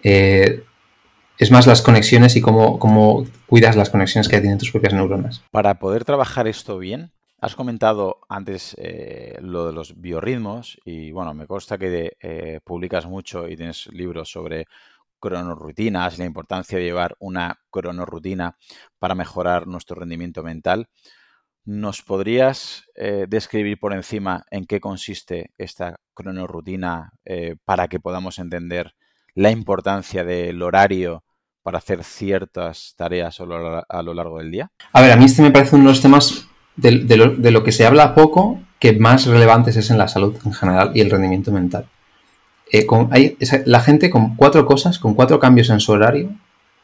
[0.02, 0.64] Eh,
[1.38, 5.42] es más las conexiones y cómo, cómo, cuidas las conexiones que tienen tus propias neuronas.
[5.50, 11.34] Para poder trabajar esto bien, has comentado antes eh, lo de los biorritmos y bueno,
[11.34, 14.66] me consta que eh, publicas mucho y tienes libros sobre
[15.20, 18.56] cronorrutinas, la importancia de llevar una cronorrutina
[18.98, 20.88] para mejorar nuestro rendimiento mental.
[21.66, 28.38] ¿Nos podrías eh, describir por encima en qué consiste esta cronorrutina eh, para que podamos
[28.38, 28.94] entender
[29.34, 31.24] la importancia del horario
[31.64, 34.70] para hacer ciertas tareas a lo, largo del día?
[34.92, 36.46] A ver, a mí este me parece uno de los temas
[36.76, 40.92] de, lo, que se habla poco que más relevantes es en la salud en general
[40.94, 41.88] y el rendimiento mental.
[42.72, 42.86] Eh,
[43.64, 46.30] la gente con cuatro cosas, con cuatro cambios en su horario,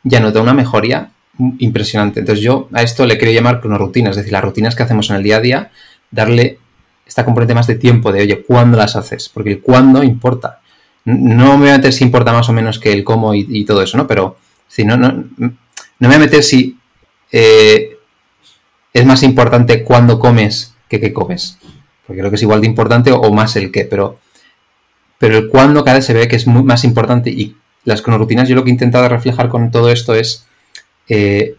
[0.03, 1.13] ya nota una mejoría
[1.59, 2.21] impresionante.
[2.21, 5.17] Entonces yo a esto le quiero llamar rutina, es decir, las rutinas que hacemos en
[5.17, 5.71] el día a día,
[6.11, 6.59] darle
[7.07, 9.29] esta componente más de tiempo, de oye, ¿cuándo las haces?
[9.29, 10.61] Porque el cuándo importa.
[11.05, 13.83] No me voy a meter si importa más o menos que el cómo y, todo
[13.83, 14.07] eso, ¿no?
[14.07, 14.37] Pero
[14.69, 15.57] Es no, no, no
[15.99, 16.79] me voy a meter si
[17.33, 17.97] eh,
[18.93, 21.59] es más importante cuándo comes que qué comes.
[22.07, 24.19] Porque creo que es igual de importante o, más el qué, pero,
[25.19, 28.55] pero el cuándo cada vez se ve que es más importante y las cronorutinas yo
[28.55, 30.47] lo que he intentado reflejar con todo esto es
[31.09, 31.57] eh,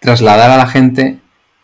[0.00, 1.18] trasladar a la gente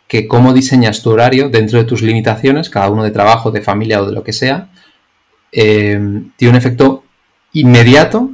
[0.08, 4.02] que cómo diseñas tu horario dentro de tus limitaciones, cada uno de trabajo, de familia
[4.02, 4.70] o de lo que sea,
[5.52, 5.98] eh,
[6.36, 7.04] tiene un efecto
[7.52, 8.30] inmediato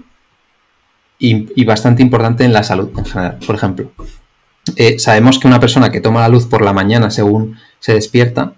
[1.19, 3.39] y, bastante importante en la salud en general.
[3.47, 3.93] Por ejemplo,
[4.77, 8.55] eh, sabemos que una persona que toma la luz por la mañana según se despierta,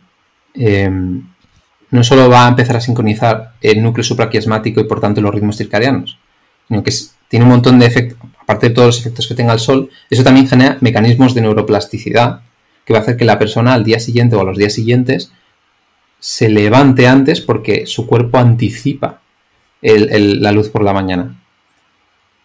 [1.94, 5.56] no solo va a empezar a sincronizar el núcleo supraquiasmático y por tanto los ritmos
[5.56, 6.18] circadianos,
[6.66, 6.90] sino que
[7.34, 10.22] tiene un montón de efectos, aparte de todos los efectos que tenga el sol, eso
[10.22, 12.42] también genera mecanismos de neuroplasticidad
[12.84, 15.32] que va a hacer que la persona al día siguiente o a los días siguientes
[16.20, 19.20] se levante antes porque su cuerpo anticipa
[19.82, 21.34] la luz por la mañana.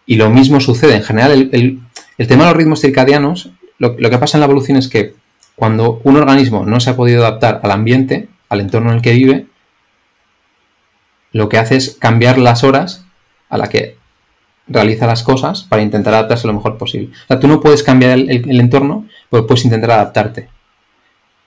[0.07, 0.95] Y lo mismo sucede.
[0.95, 4.87] En general, el, tema de los ritmos circadianos, lo, que pasa en la evolución es
[4.87, 5.13] que
[5.55, 9.13] cuando un organismo no se ha podido adaptar al ambiente, al entorno en el que
[9.13, 9.45] vive,
[11.31, 13.05] lo que hace es cambiar las horas
[13.49, 13.98] a la que
[14.70, 17.09] realiza las cosas para intentar adaptarse lo mejor posible.
[17.11, 20.49] O sea, tú no puedes cambiar el, entorno, pero puedes intentar adaptarte.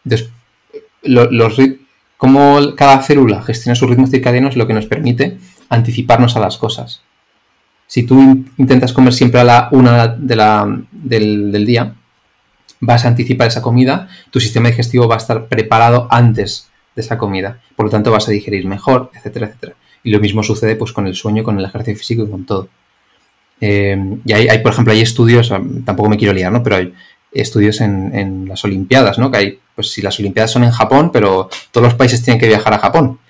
[0.05, 0.31] Entonces,
[1.03, 1.57] los,
[2.16, 6.59] cómo cada célula gestiona sus ritmos circadianos es lo que nos permite anticiparnos a las
[6.59, 7.03] cosas.
[7.87, 11.95] Si tú intentas comer siempre a la una de la, del, día,
[12.81, 17.18] vas a anticipar esa comida, tu sistema digestivo va a estar preparado antes de esa
[17.18, 19.75] comida, por lo tanto vas a digerir mejor, etcétera, etcétera.
[20.05, 22.68] Y lo mismo sucede pues con el sueño, con el ejercicio físico y con todo.
[23.65, 25.53] Eh, y hay, por ejemplo, hay estudios,
[25.85, 26.65] tampoco me quiero liar, ¿no?
[26.65, 26.93] Pero hay
[27.31, 29.31] estudios en, las Olimpiadas, ¿no?
[29.31, 32.49] Que hay, pues si las Olimpiadas son en Japón, pero todos los países tienen que
[32.49, 33.21] viajar a Japón.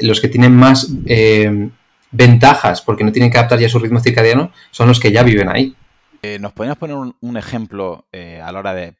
[0.00, 1.68] Los que tienen más eh,
[2.10, 5.50] ventajas, porque no tienen que adaptar ya su ritmo circadiano, son los que ya viven
[5.50, 5.76] ahí.
[6.22, 8.94] Eh, ¿Nos podríamos poner un, ejemplo a la hora de,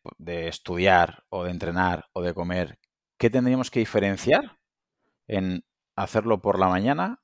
[0.49, 2.76] estudiar o de entrenar o de comer?
[3.16, 4.59] ¿Qué tendríamos que diferenciar
[5.28, 5.64] en
[5.97, 7.20] hacerlo por la mañana,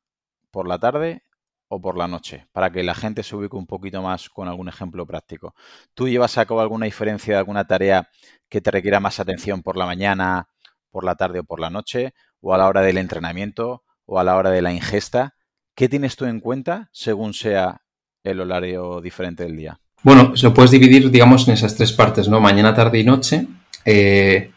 [0.51, 1.25] por la tarde
[1.73, 4.69] o por la noche, para que la gente se ubique un poquito más con algún
[4.69, 5.55] ejemplo práctico.
[5.95, 8.09] ¿Tú llevas a cabo alguna diferencia de alguna tarea
[8.49, 10.49] que te requiera más atención por la mañana,
[10.91, 14.25] por la tarde o por la noche, o a la hora del entrenamiento, o a
[14.25, 15.37] la hora de la ingesta?
[15.77, 17.83] ¿Qué tienes tú en cuenta según sea
[18.25, 19.79] el horario diferente del día?
[20.03, 22.41] Bueno, lo puedes dividir, digamos, en esas tres partes, ¿no?
[22.41, 23.47] Mañana, tarde y noche,
[23.85, 24.51] eh,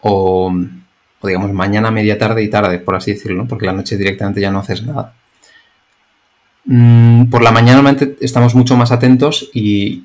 [0.00, 0.50] o,
[1.22, 3.46] digamos, mañana, media tarde y tarde, por así decirlo.
[3.46, 5.12] Porque la noche directamente ya no haces nada.
[6.66, 10.04] Mm, por la mañana normalmente estamos mucho más atentos y,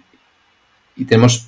[1.08, 1.48] tenemos,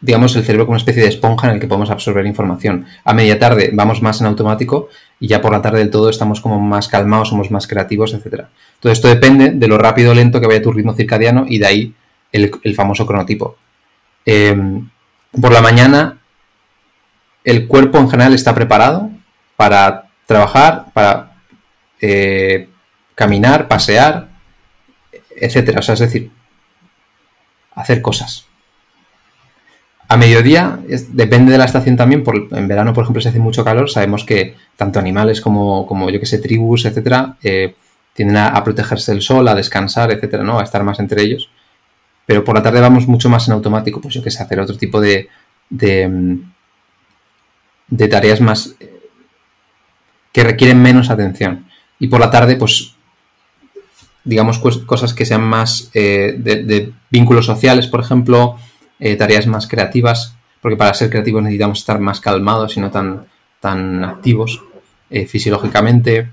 [0.00, 2.86] digamos, el cerebro como una especie de esponja en el que podemos absorber información.
[3.04, 4.88] A media tarde vamos más en automático
[5.20, 8.46] y ya por la tarde del todo estamos como más calmados, somos más creativos, etc.
[8.80, 11.66] Todo esto depende de lo rápido o lento que vaya tu ritmo circadiano y de
[11.66, 11.94] ahí
[12.32, 13.56] el, famoso cronotipo.
[14.24, 14.88] Em,
[15.40, 16.18] por la mañana
[17.44, 19.10] el cuerpo en general está preparado
[19.56, 21.36] para trabajar, para
[22.00, 22.68] eh,
[23.16, 24.28] caminar, pasear,
[25.34, 25.80] etcétera.
[25.80, 26.30] O sea, es decir,
[27.74, 28.46] hacer cosas.
[30.08, 33.64] A mediodía, depende de la estación también, por, en verano, por ejemplo, se hace mucho
[33.64, 37.74] calor, sabemos que tanto animales como, yo que sé, tribus, etcétera, eh,
[38.12, 40.60] tienden a, protegerse del sol, a descansar, etcétera, ¿no?
[40.60, 41.50] A estar más entre ellos.
[42.24, 44.76] Pero por la tarde vamos mucho más en automático, pues yo que sé, hacer otro
[44.76, 45.28] tipo de,
[45.70, 46.38] de,
[47.88, 49.00] de tareas más eh,
[50.32, 51.66] que requieren menos atención.
[51.98, 52.95] Y por la tarde, pues
[54.26, 58.56] digamos, cosas que sean más eh, de, vínculos sociales, por ejemplo,
[58.98, 63.26] eh, tareas más creativas, porque para ser creativos necesitamos estar más calmados y no tan,
[63.60, 64.62] tan activos
[65.10, 66.28] eh, fisiológicamente.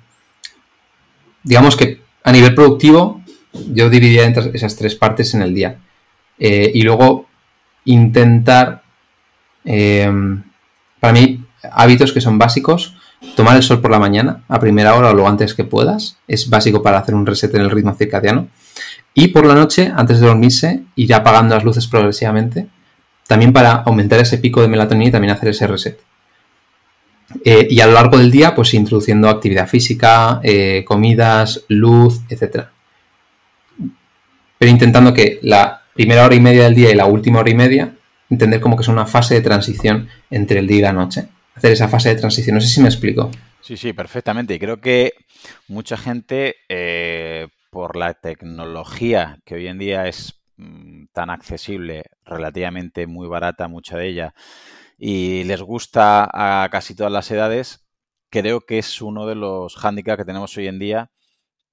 [1.44, 3.22] Digamos que a nivel productivo,
[3.54, 5.78] yo dividiría entre esas tres partes en el día.
[6.40, 7.28] y luego
[7.86, 8.82] intentar,
[9.64, 12.96] para mí, hábitos que son básicos,
[13.36, 16.50] Tomar el sol por la mañana, a primera hora o lo antes que puedas, es
[16.50, 18.48] básico para hacer un reset en el ritmo circadiano.
[19.16, 22.68] Y por la noche, antes de dormirse, ir apagando las luces progresivamente,
[23.28, 26.00] también para aumentar ese pico de melatonina y también hacer ese reset.
[27.44, 32.66] Eh, y a lo largo del día, pues introduciendo actividad física, eh, comidas, luz, etc.
[34.60, 37.56] Pero intentando que la primera hora y media del día y la última hora y
[37.56, 37.96] media,
[38.30, 41.72] entender como que es una fase de transición entre el día y la noche hacer
[41.72, 42.56] esa fase de transición.
[42.56, 43.32] No sé si me explico.
[43.62, 44.54] Sí, sí, perfectamente.
[44.54, 45.14] Y creo que
[45.68, 53.08] mucha gente, eh, por la tecnología que hoy en día es mm, tan accesible, relativamente
[53.08, 54.34] muy barata, mucha de ella,
[54.98, 57.86] y les gusta a casi todas las edades,
[58.30, 61.12] creo que es uno de los hándicaps que tenemos hoy en día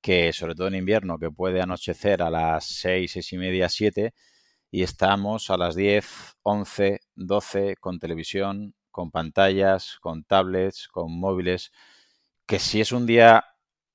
[0.01, 4.15] que sobre todo en invierno, que puede anochecer a las 6, 6 y media, 7
[4.71, 11.73] y estamos a las 10, 11, 12 con televisión, con pantallas, con tablets, con móviles,
[12.47, 13.45] que si es un día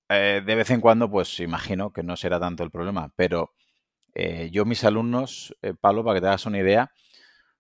[0.10, 3.54] eh, de vez en cuando, pues imagino que no será tanto el problema, pero
[4.16, 6.92] eh, yo mis alumnos, eh, Pablo, para que te hagas una idea,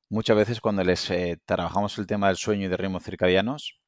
[0.09, 1.11] muchas veces cuando les
[1.45, 3.79] trabajamos el tema del sueño y de ritmos circadianos,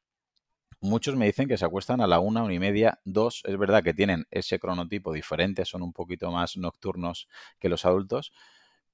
[0.82, 3.41] muchos me dicen que se acuestan a la una, una y media, dos.
[3.45, 7.28] Es verdad que tienen ese cronotipo diferente, son un poquito más nocturnos
[7.60, 8.32] que los adultos,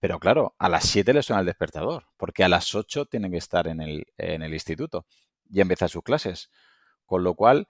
[0.04, 3.38] pero claro, a las 7 les suena el despertador, porque a las 8 tienen que
[3.38, 5.06] estar en el, en el instituto
[5.50, 6.52] y empezar sus clases.
[7.06, 7.70] Con lo cual,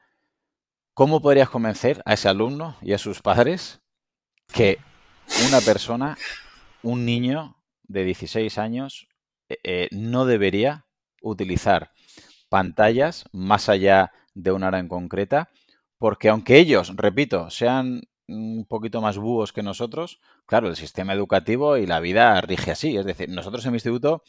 [0.95, 3.83] ¿cómo podrías convencer a ese alumno y a sus padres
[4.51, 4.79] que
[5.47, 6.17] una persona,
[6.81, 9.07] un niño de 16 años,
[9.47, 10.87] eh, eh, no debería
[11.21, 11.91] utilizar
[12.49, 15.51] pantallas más allá de una hora en concreta?
[15.99, 21.77] Porque aunque ellos, repito, sean un poquito más búhos que nosotros, claro, el sistema educativo
[21.77, 22.97] y la vida rige así.
[22.97, 24.23] Es decir, nosotros en mi instituto,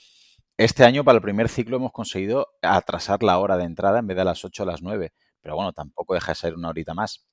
[0.56, 4.16] este año para el primer ciclo hemos conseguido atrasar la hora de entrada en vez
[4.16, 5.12] de a las 8 a las 9.
[5.40, 7.26] Pero bueno, tampoco deja de ser una horita más.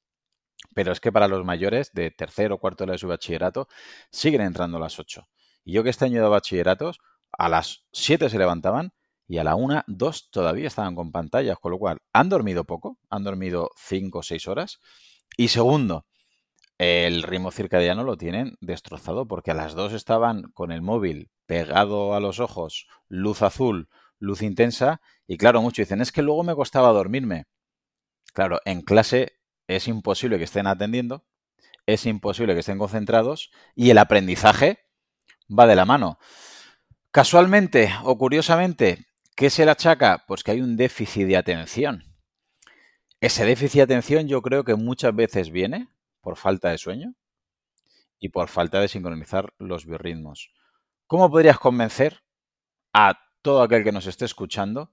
[0.75, 3.67] Pero es que para los mayores de tercero o cuarto de su bachillerato
[4.11, 5.27] siguen entrando a las 8.
[5.63, 6.99] Y yo que este año de bachilleratos,
[7.31, 8.93] a las 7 se levantaban
[9.27, 12.97] y a la 1, 2 todavía estaban con pantallas, con lo cual han dormido poco,
[13.09, 14.79] han dormido 5 o 6 horas.
[15.37, 16.05] Y segundo,
[16.81, 22.15] el ritmo circadiano lo tienen destrozado porque a las dos estaban con el móvil pegado
[22.15, 26.55] a los ojos, luz azul, luz intensa, y claro, muchos dicen, es que luego me
[26.55, 27.45] costaba dormirme.
[28.33, 29.33] Claro, en clase
[29.67, 31.23] es imposible que estén atendiendo,
[31.85, 34.79] es imposible que estén concentrados y el aprendizaje
[35.47, 36.17] va de la mano.
[37.11, 39.05] Casualmente o curiosamente,
[39.35, 40.25] ¿qué se le achaca?
[40.27, 42.15] Pues que hay un déficit de atención.
[43.19, 45.87] Ese déficit de atención yo creo que muchas veces viene
[46.21, 47.15] por falta de sueño
[48.19, 50.51] y por falta de sincronizar los biorritmos.
[51.07, 52.23] ¿Cómo podrías convencer
[52.93, 54.91] a todo aquel que nos esté escuchando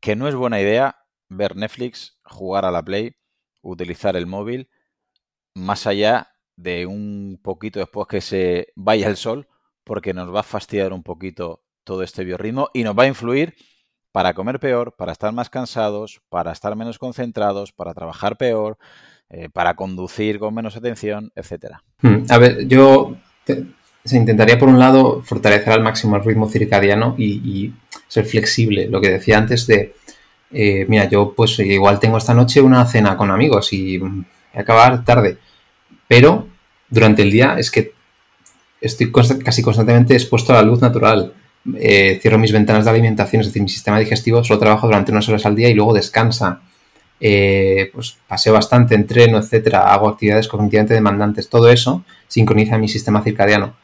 [0.00, 3.16] que no es buena idea ver Netflix, jugar a la Play,
[3.62, 4.70] utilizar el móvil,
[5.54, 9.48] más allá de un poquito después que se vaya el sol,
[9.84, 13.56] porque nos va a fastidiar un poquito todo este biorritmo y nos va a influir
[14.12, 18.78] para comer peor, para estar más cansados, para estar menos concentrados, para trabajar peor,
[19.30, 21.82] eh, para conducir con menos atención, etcétera.
[22.00, 23.16] Hmm, a ver, yo
[24.04, 27.72] se intentaría por un lado fortalecer al máximo el ritmo circadiano y,
[28.08, 28.86] ser flexible.
[28.88, 29.94] Lo que decía antes de,
[30.52, 34.00] eh, mira, yo pues igual tengo esta noche una cena con amigos y
[34.54, 35.38] a acabar tarde,
[36.06, 36.46] pero
[36.88, 37.94] durante el día es que
[38.80, 41.34] estoy casi constantemente expuesto a la luz natural.
[41.74, 45.28] Eh, cierro mis ventanas de alimentación, es decir, mi sistema digestivo solo trabaja durante unas
[45.28, 46.60] horas al día y luego descansa.
[47.18, 53.22] Eh, pues paseo bastante, entreno, etcétera, hago actividades cognitivamente demandantes, todo eso sincroniza mi sistema
[53.22, 53.74] circadiano.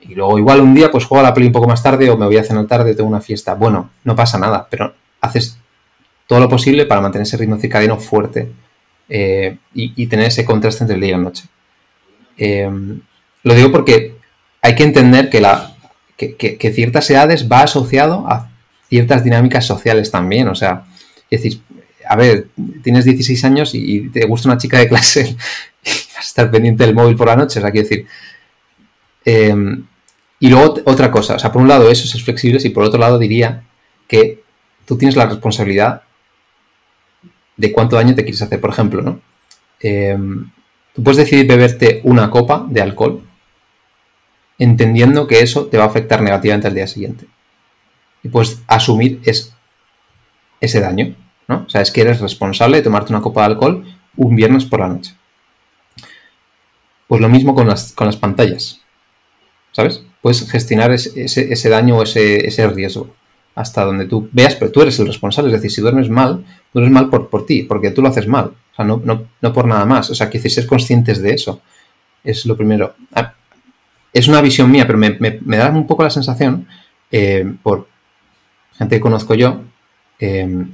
[0.00, 2.16] Y luego igual un día pues juego a la peli un poco más tarde o
[2.16, 3.54] me voy a cenar tarde tengo una fiesta.
[3.54, 5.58] Bueno, no pasa nada, pero haces
[6.26, 8.50] todo lo posible para mantener ese ritmo circadiano fuerte
[9.08, 11.44] eh, y, tener ese contraste entre el día y la noche.
[12.38, 12.70] Eh,
[13.42, 14.14] lo digo porque
[14.62, 15.76] hay que entender que, la,
[16.16, 18.50] que ciertas edades va asociado a
[18.88, 20.48] ciertas dinámicas sociales también.
[20.48, 20.84] O sea,
[21.30, 21.60] es decir,
[22.10, 22.48] a ver,
[22.82, 25.36] tienes 16 años y te gusta una chica de clase
[25.84, 28.08] y vas a estar pendiente del móvil por la noche, o sea, quiero decir.
[29.24, 29.86] Em,
[30.40, 32.98] y luego otra cosa, o sea, por un lado eso es flexible y por otro
[32.98, 33.62] lado diría
[34.08, 34.42] que
[34.86, 36.02] tú tienes la responsabilidad
[37.56, 39.20] de cuánto daño te quieres hacer, por ejemplo, ¿no?
[39.78, 40.50] Em,
[40.92, 43.22] tú puedes decidir beberte una copa de alcohol
[44.58, 47.26] entendiendo que eso te va a afectar negativamente al día siguiente.
[48.24, 49.20] Y puedes asumir
[50.60, 51.14] ese daño.
[51.50, 51.64] ¿No?
[51.66, 53.84] O sea, es que eres responsable de tomarte una copa de alcohol
[54.16, 55.14] un viernes por la noche.
[57.08, 58.80] Pues lo mismo con las, con las pantallas,
[59.72, 60.04] ¿sabes?
[60.22, 63.14] Puedes gestionar ese, daño o ese, riesgo
[63.56, 65.48] hasta donde tú veas, pero tú eres el responsable.
[65.48, 68.52] Es decir, si duermes mal, duermes mal por, por ti, porque tú lo haces mal.
[68.72, 70.08] O sea, no, no, por nada más.
[70.10, 71.60] O sea, que ser conscientes de eso
[72.22, 72.94] es lo primero.
[73.12, 73.34] Ah,
[74.12, 76.68] es una visión mía, pero me, da un poco la sensación,
[77.10, 77.88] eh, por
[78.78, 79.62] gente que conozco yo,
[80.20, 80.66] eh,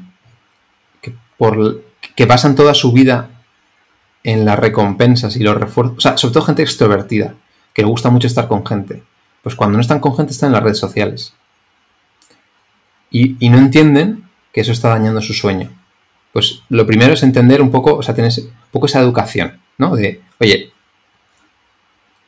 [1.38, 1.82] por,
[2.14, 3.30] que pasan toda su vida
[4.22, 5.98] en las recompensas y los refuerzos.
[5.98, 7.34] O sea, sobre todo gente extrovertida,
[7.72, 9.02] que le gusta mucho estar con gente.
[9.42, 11.34] Pues cuando no están con gente están en las redes sociales.
[13.10, 15.70] Y, no entienden que eso está dañando su sueño.
[16.32, 19.94] Pues lo primero es entender un poco, o sea, tienes un poco esa educación, ¿no?
[19.94, 20.72] De, oye,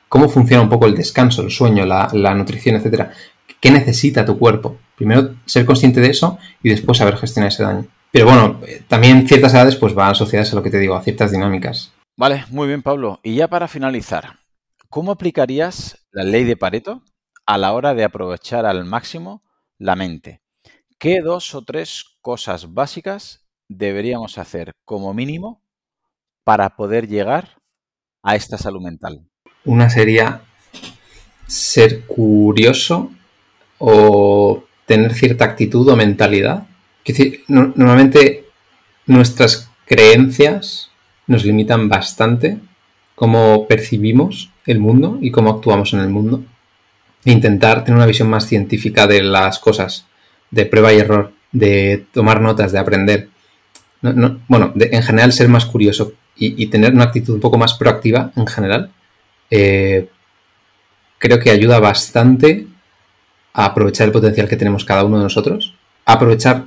[0.09, 3.13] ¿cómo funciona un poco el descanso, el sueño, la nutrición, etcétera?
[3.61, 4.79] ¿Qué necesita tu cuerpo?
[4.97, 7.87] Primero ser consciente de eso y después saber gestionar ese daño.
[8.13, 11.31] Pero bueno, también ciertas edades pues van asociadas a lo que te digo, a ciertas
[11.31, 11.93] dinámicas.
[12.17, 13.21] Vale, muy bien, Pablo.
[13.23, 14.41] Y ya para finalizar,
[14.89, 17.03] ¿cómo aplicarías la ley de Pareto
[17.47, 19.43] a la hora de aprovechar al máximo
[19.79, 20.41] la mente?
[20.99, 25.63] ¿Qué dos o tres cosas básicas deberíamos hacer como mínimo
[26.45, 27.59] para poder llegar
[28.23, 29.29] a esta salud mental?
[29.65, 30.43] Una sería
[31.47, 33.13] ser curioso
[33.79, 36.68] o tener cierta actitud o mentalidad.
[37.09, 38.45] Decir, normalmente
[39.07, 40.91] nuestras creencias
[41.27, 42.59] nos limitan bastante
[43.15, 46.45] cómo percibimos el mundo y cómo actuamos en el mundo.
[47.25, 50.07] E intentar tener una visión más científica de las cosas,
[50.51, 53.29] de prueba y error, de tomar notas, de aprender.
[54.03, 58.47] bueno, en general ser más curioso y, tener una actitud un poco más proactiva en
[58.47, 58.93] general,
[59.51, 60.09] eh,
[61.19, 62.67] creo que ayuda bastante
[63.55, 66.67] a aprovechar el potencial que tenemos cada uno de nosotros, a aprovechar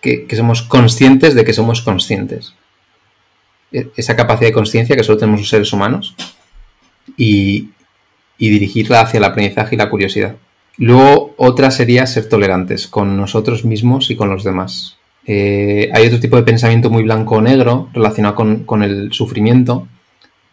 [0.00, 2.54] que somos conscientes de que somos conscientes.
[3.72, 6.14] E-, esa capacidad de conciencia que solo tenemos los seres humanos
[7.16, 7.70] y,
[8.38, 10.36] dirigirla hacia el aprendizaje y la curiosidad.
[10.76, 14.98] Luego, otra sería ser tolerantes con nosotros mismos y con los demás.
[15.26, 19.88] Eh, hay otro tipo de pensamiento muy blanco o negro relacionado con, el sufrimiento,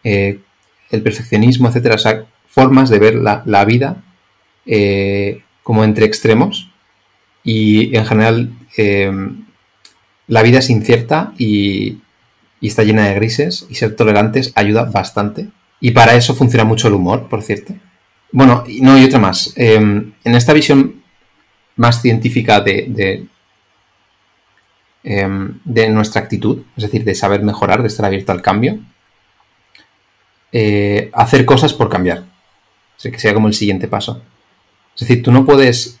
[0.02, 0.38] eh,
[0.90, 1.96] el perfeccionismo, etcétera.
[1.96, 4.02] O sea, formas de ver la, vida
[4.64, 6.70] eh, como entre extremos.
[7.44, 8.50] Y en general,
[10.26, 12.00] la vida es incierta y,
[12.60, 15.48] está llena de grises y ser tolerantes ayuda bastante.
[15.80, 17.74] Y para eso funciona mucho el humor, por cierto.
[18.32, 19.52] Bueno, no, y otra más.
[19.56, 21.02] Em, en esta visión
[21.76, 23.26] más científica de, de,
[25.02, 28.78] em, de, nuestra actitud, es decir, de saber mejorar, de estar abierto al cambio,
[30.52, 32.20] eh, hacer cosas por cambiar.
[32.20, 34.22] O sea, que sea como el siguiente paso.
[34.94, 36.00] Es decir, tú no puedes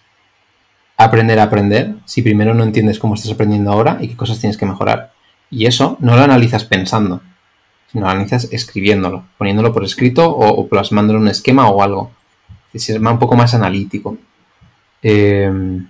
[1.04, 4.56] aprender a aprender si primero no entiendes cómo estás aprendiendo ahora y qué cosas tienes
[4.56, 5.12] que mejorar.
[5.50, 7.20] Y eso no lo analizas pensando,
[7.90, 12.10] sino lo analizas escribiéndolo, poniéndolo por escrito o, plasmándolo en un esquema o algo.
[12.72, 14.18] Es un poco más analítico.
[15.02, 15.86] Em,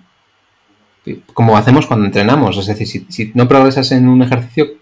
[1.33, 4.73] como hacemos cuando entrenamos, es decir, si, no progresas en un ejercicio,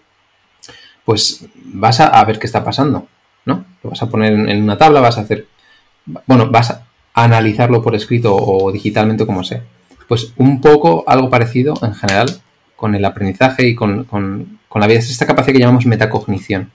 [1.05, 3.07] pues vas a, ver qué está pasando,
[3.45, 3.65] ¿no?
[3.83, 5.47] Lo vas a poner en una tabla, vas a hacer,
[6.27, 9.63] bueno, vas a analizarlo por escrito o digitalmente como sea.
[10.07, 12.41] Pues un poco algo parecido en general
[12.75, 14.07] con el aprendizaje y con,
[14.75, 14.99] la vida.
[14.99, 16.71] Es esta capacidad que llamamos metacognición.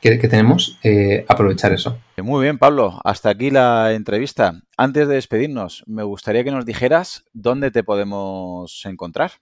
[0.00, 1.98] Que, tenemos, eh, aprovechar eso.
[2.18, 3.00] Muy bien, Pablo.
[3.04, 4.60] Hasta aquí la entrevista.
[4.76, 9.32] Antes de despedirnos, me gustaría que nos dijeras dónde te podemos encontrar.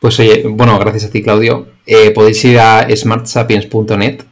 [0.00, 1.66] Pues oye, bueno, gracias a ti, Claudio.
[1.84, 4.24] Eh, podéis ir a smartsapiens.net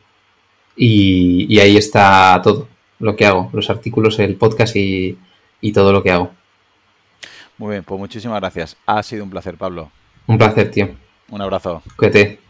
[0.77, 2.69] y, ahí está todo
[2.99, 5.19] lo que hago, los artículos, el podcast y,
[5.61, 6.31] y todo lo que hago.
[7.61, 8.75] Muy bien, pues muchísimas gracias.
[8.87, 9.91] Ha sido un placer, Pablo.
[10.27, 10.89] Un placer, tío.
[11.31, 11.83] Un abrazo.
[11.95, 12.41] Cuídate.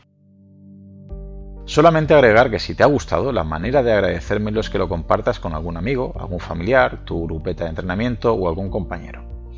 [1.65, 5.41] Solamente agregar que si te ha gustado, la manera de agradecérmelo es que lo compartas
[5.41, 9.30] con algún amigo, algún familiar, tu grupeta de entrenamiento o algún compañero.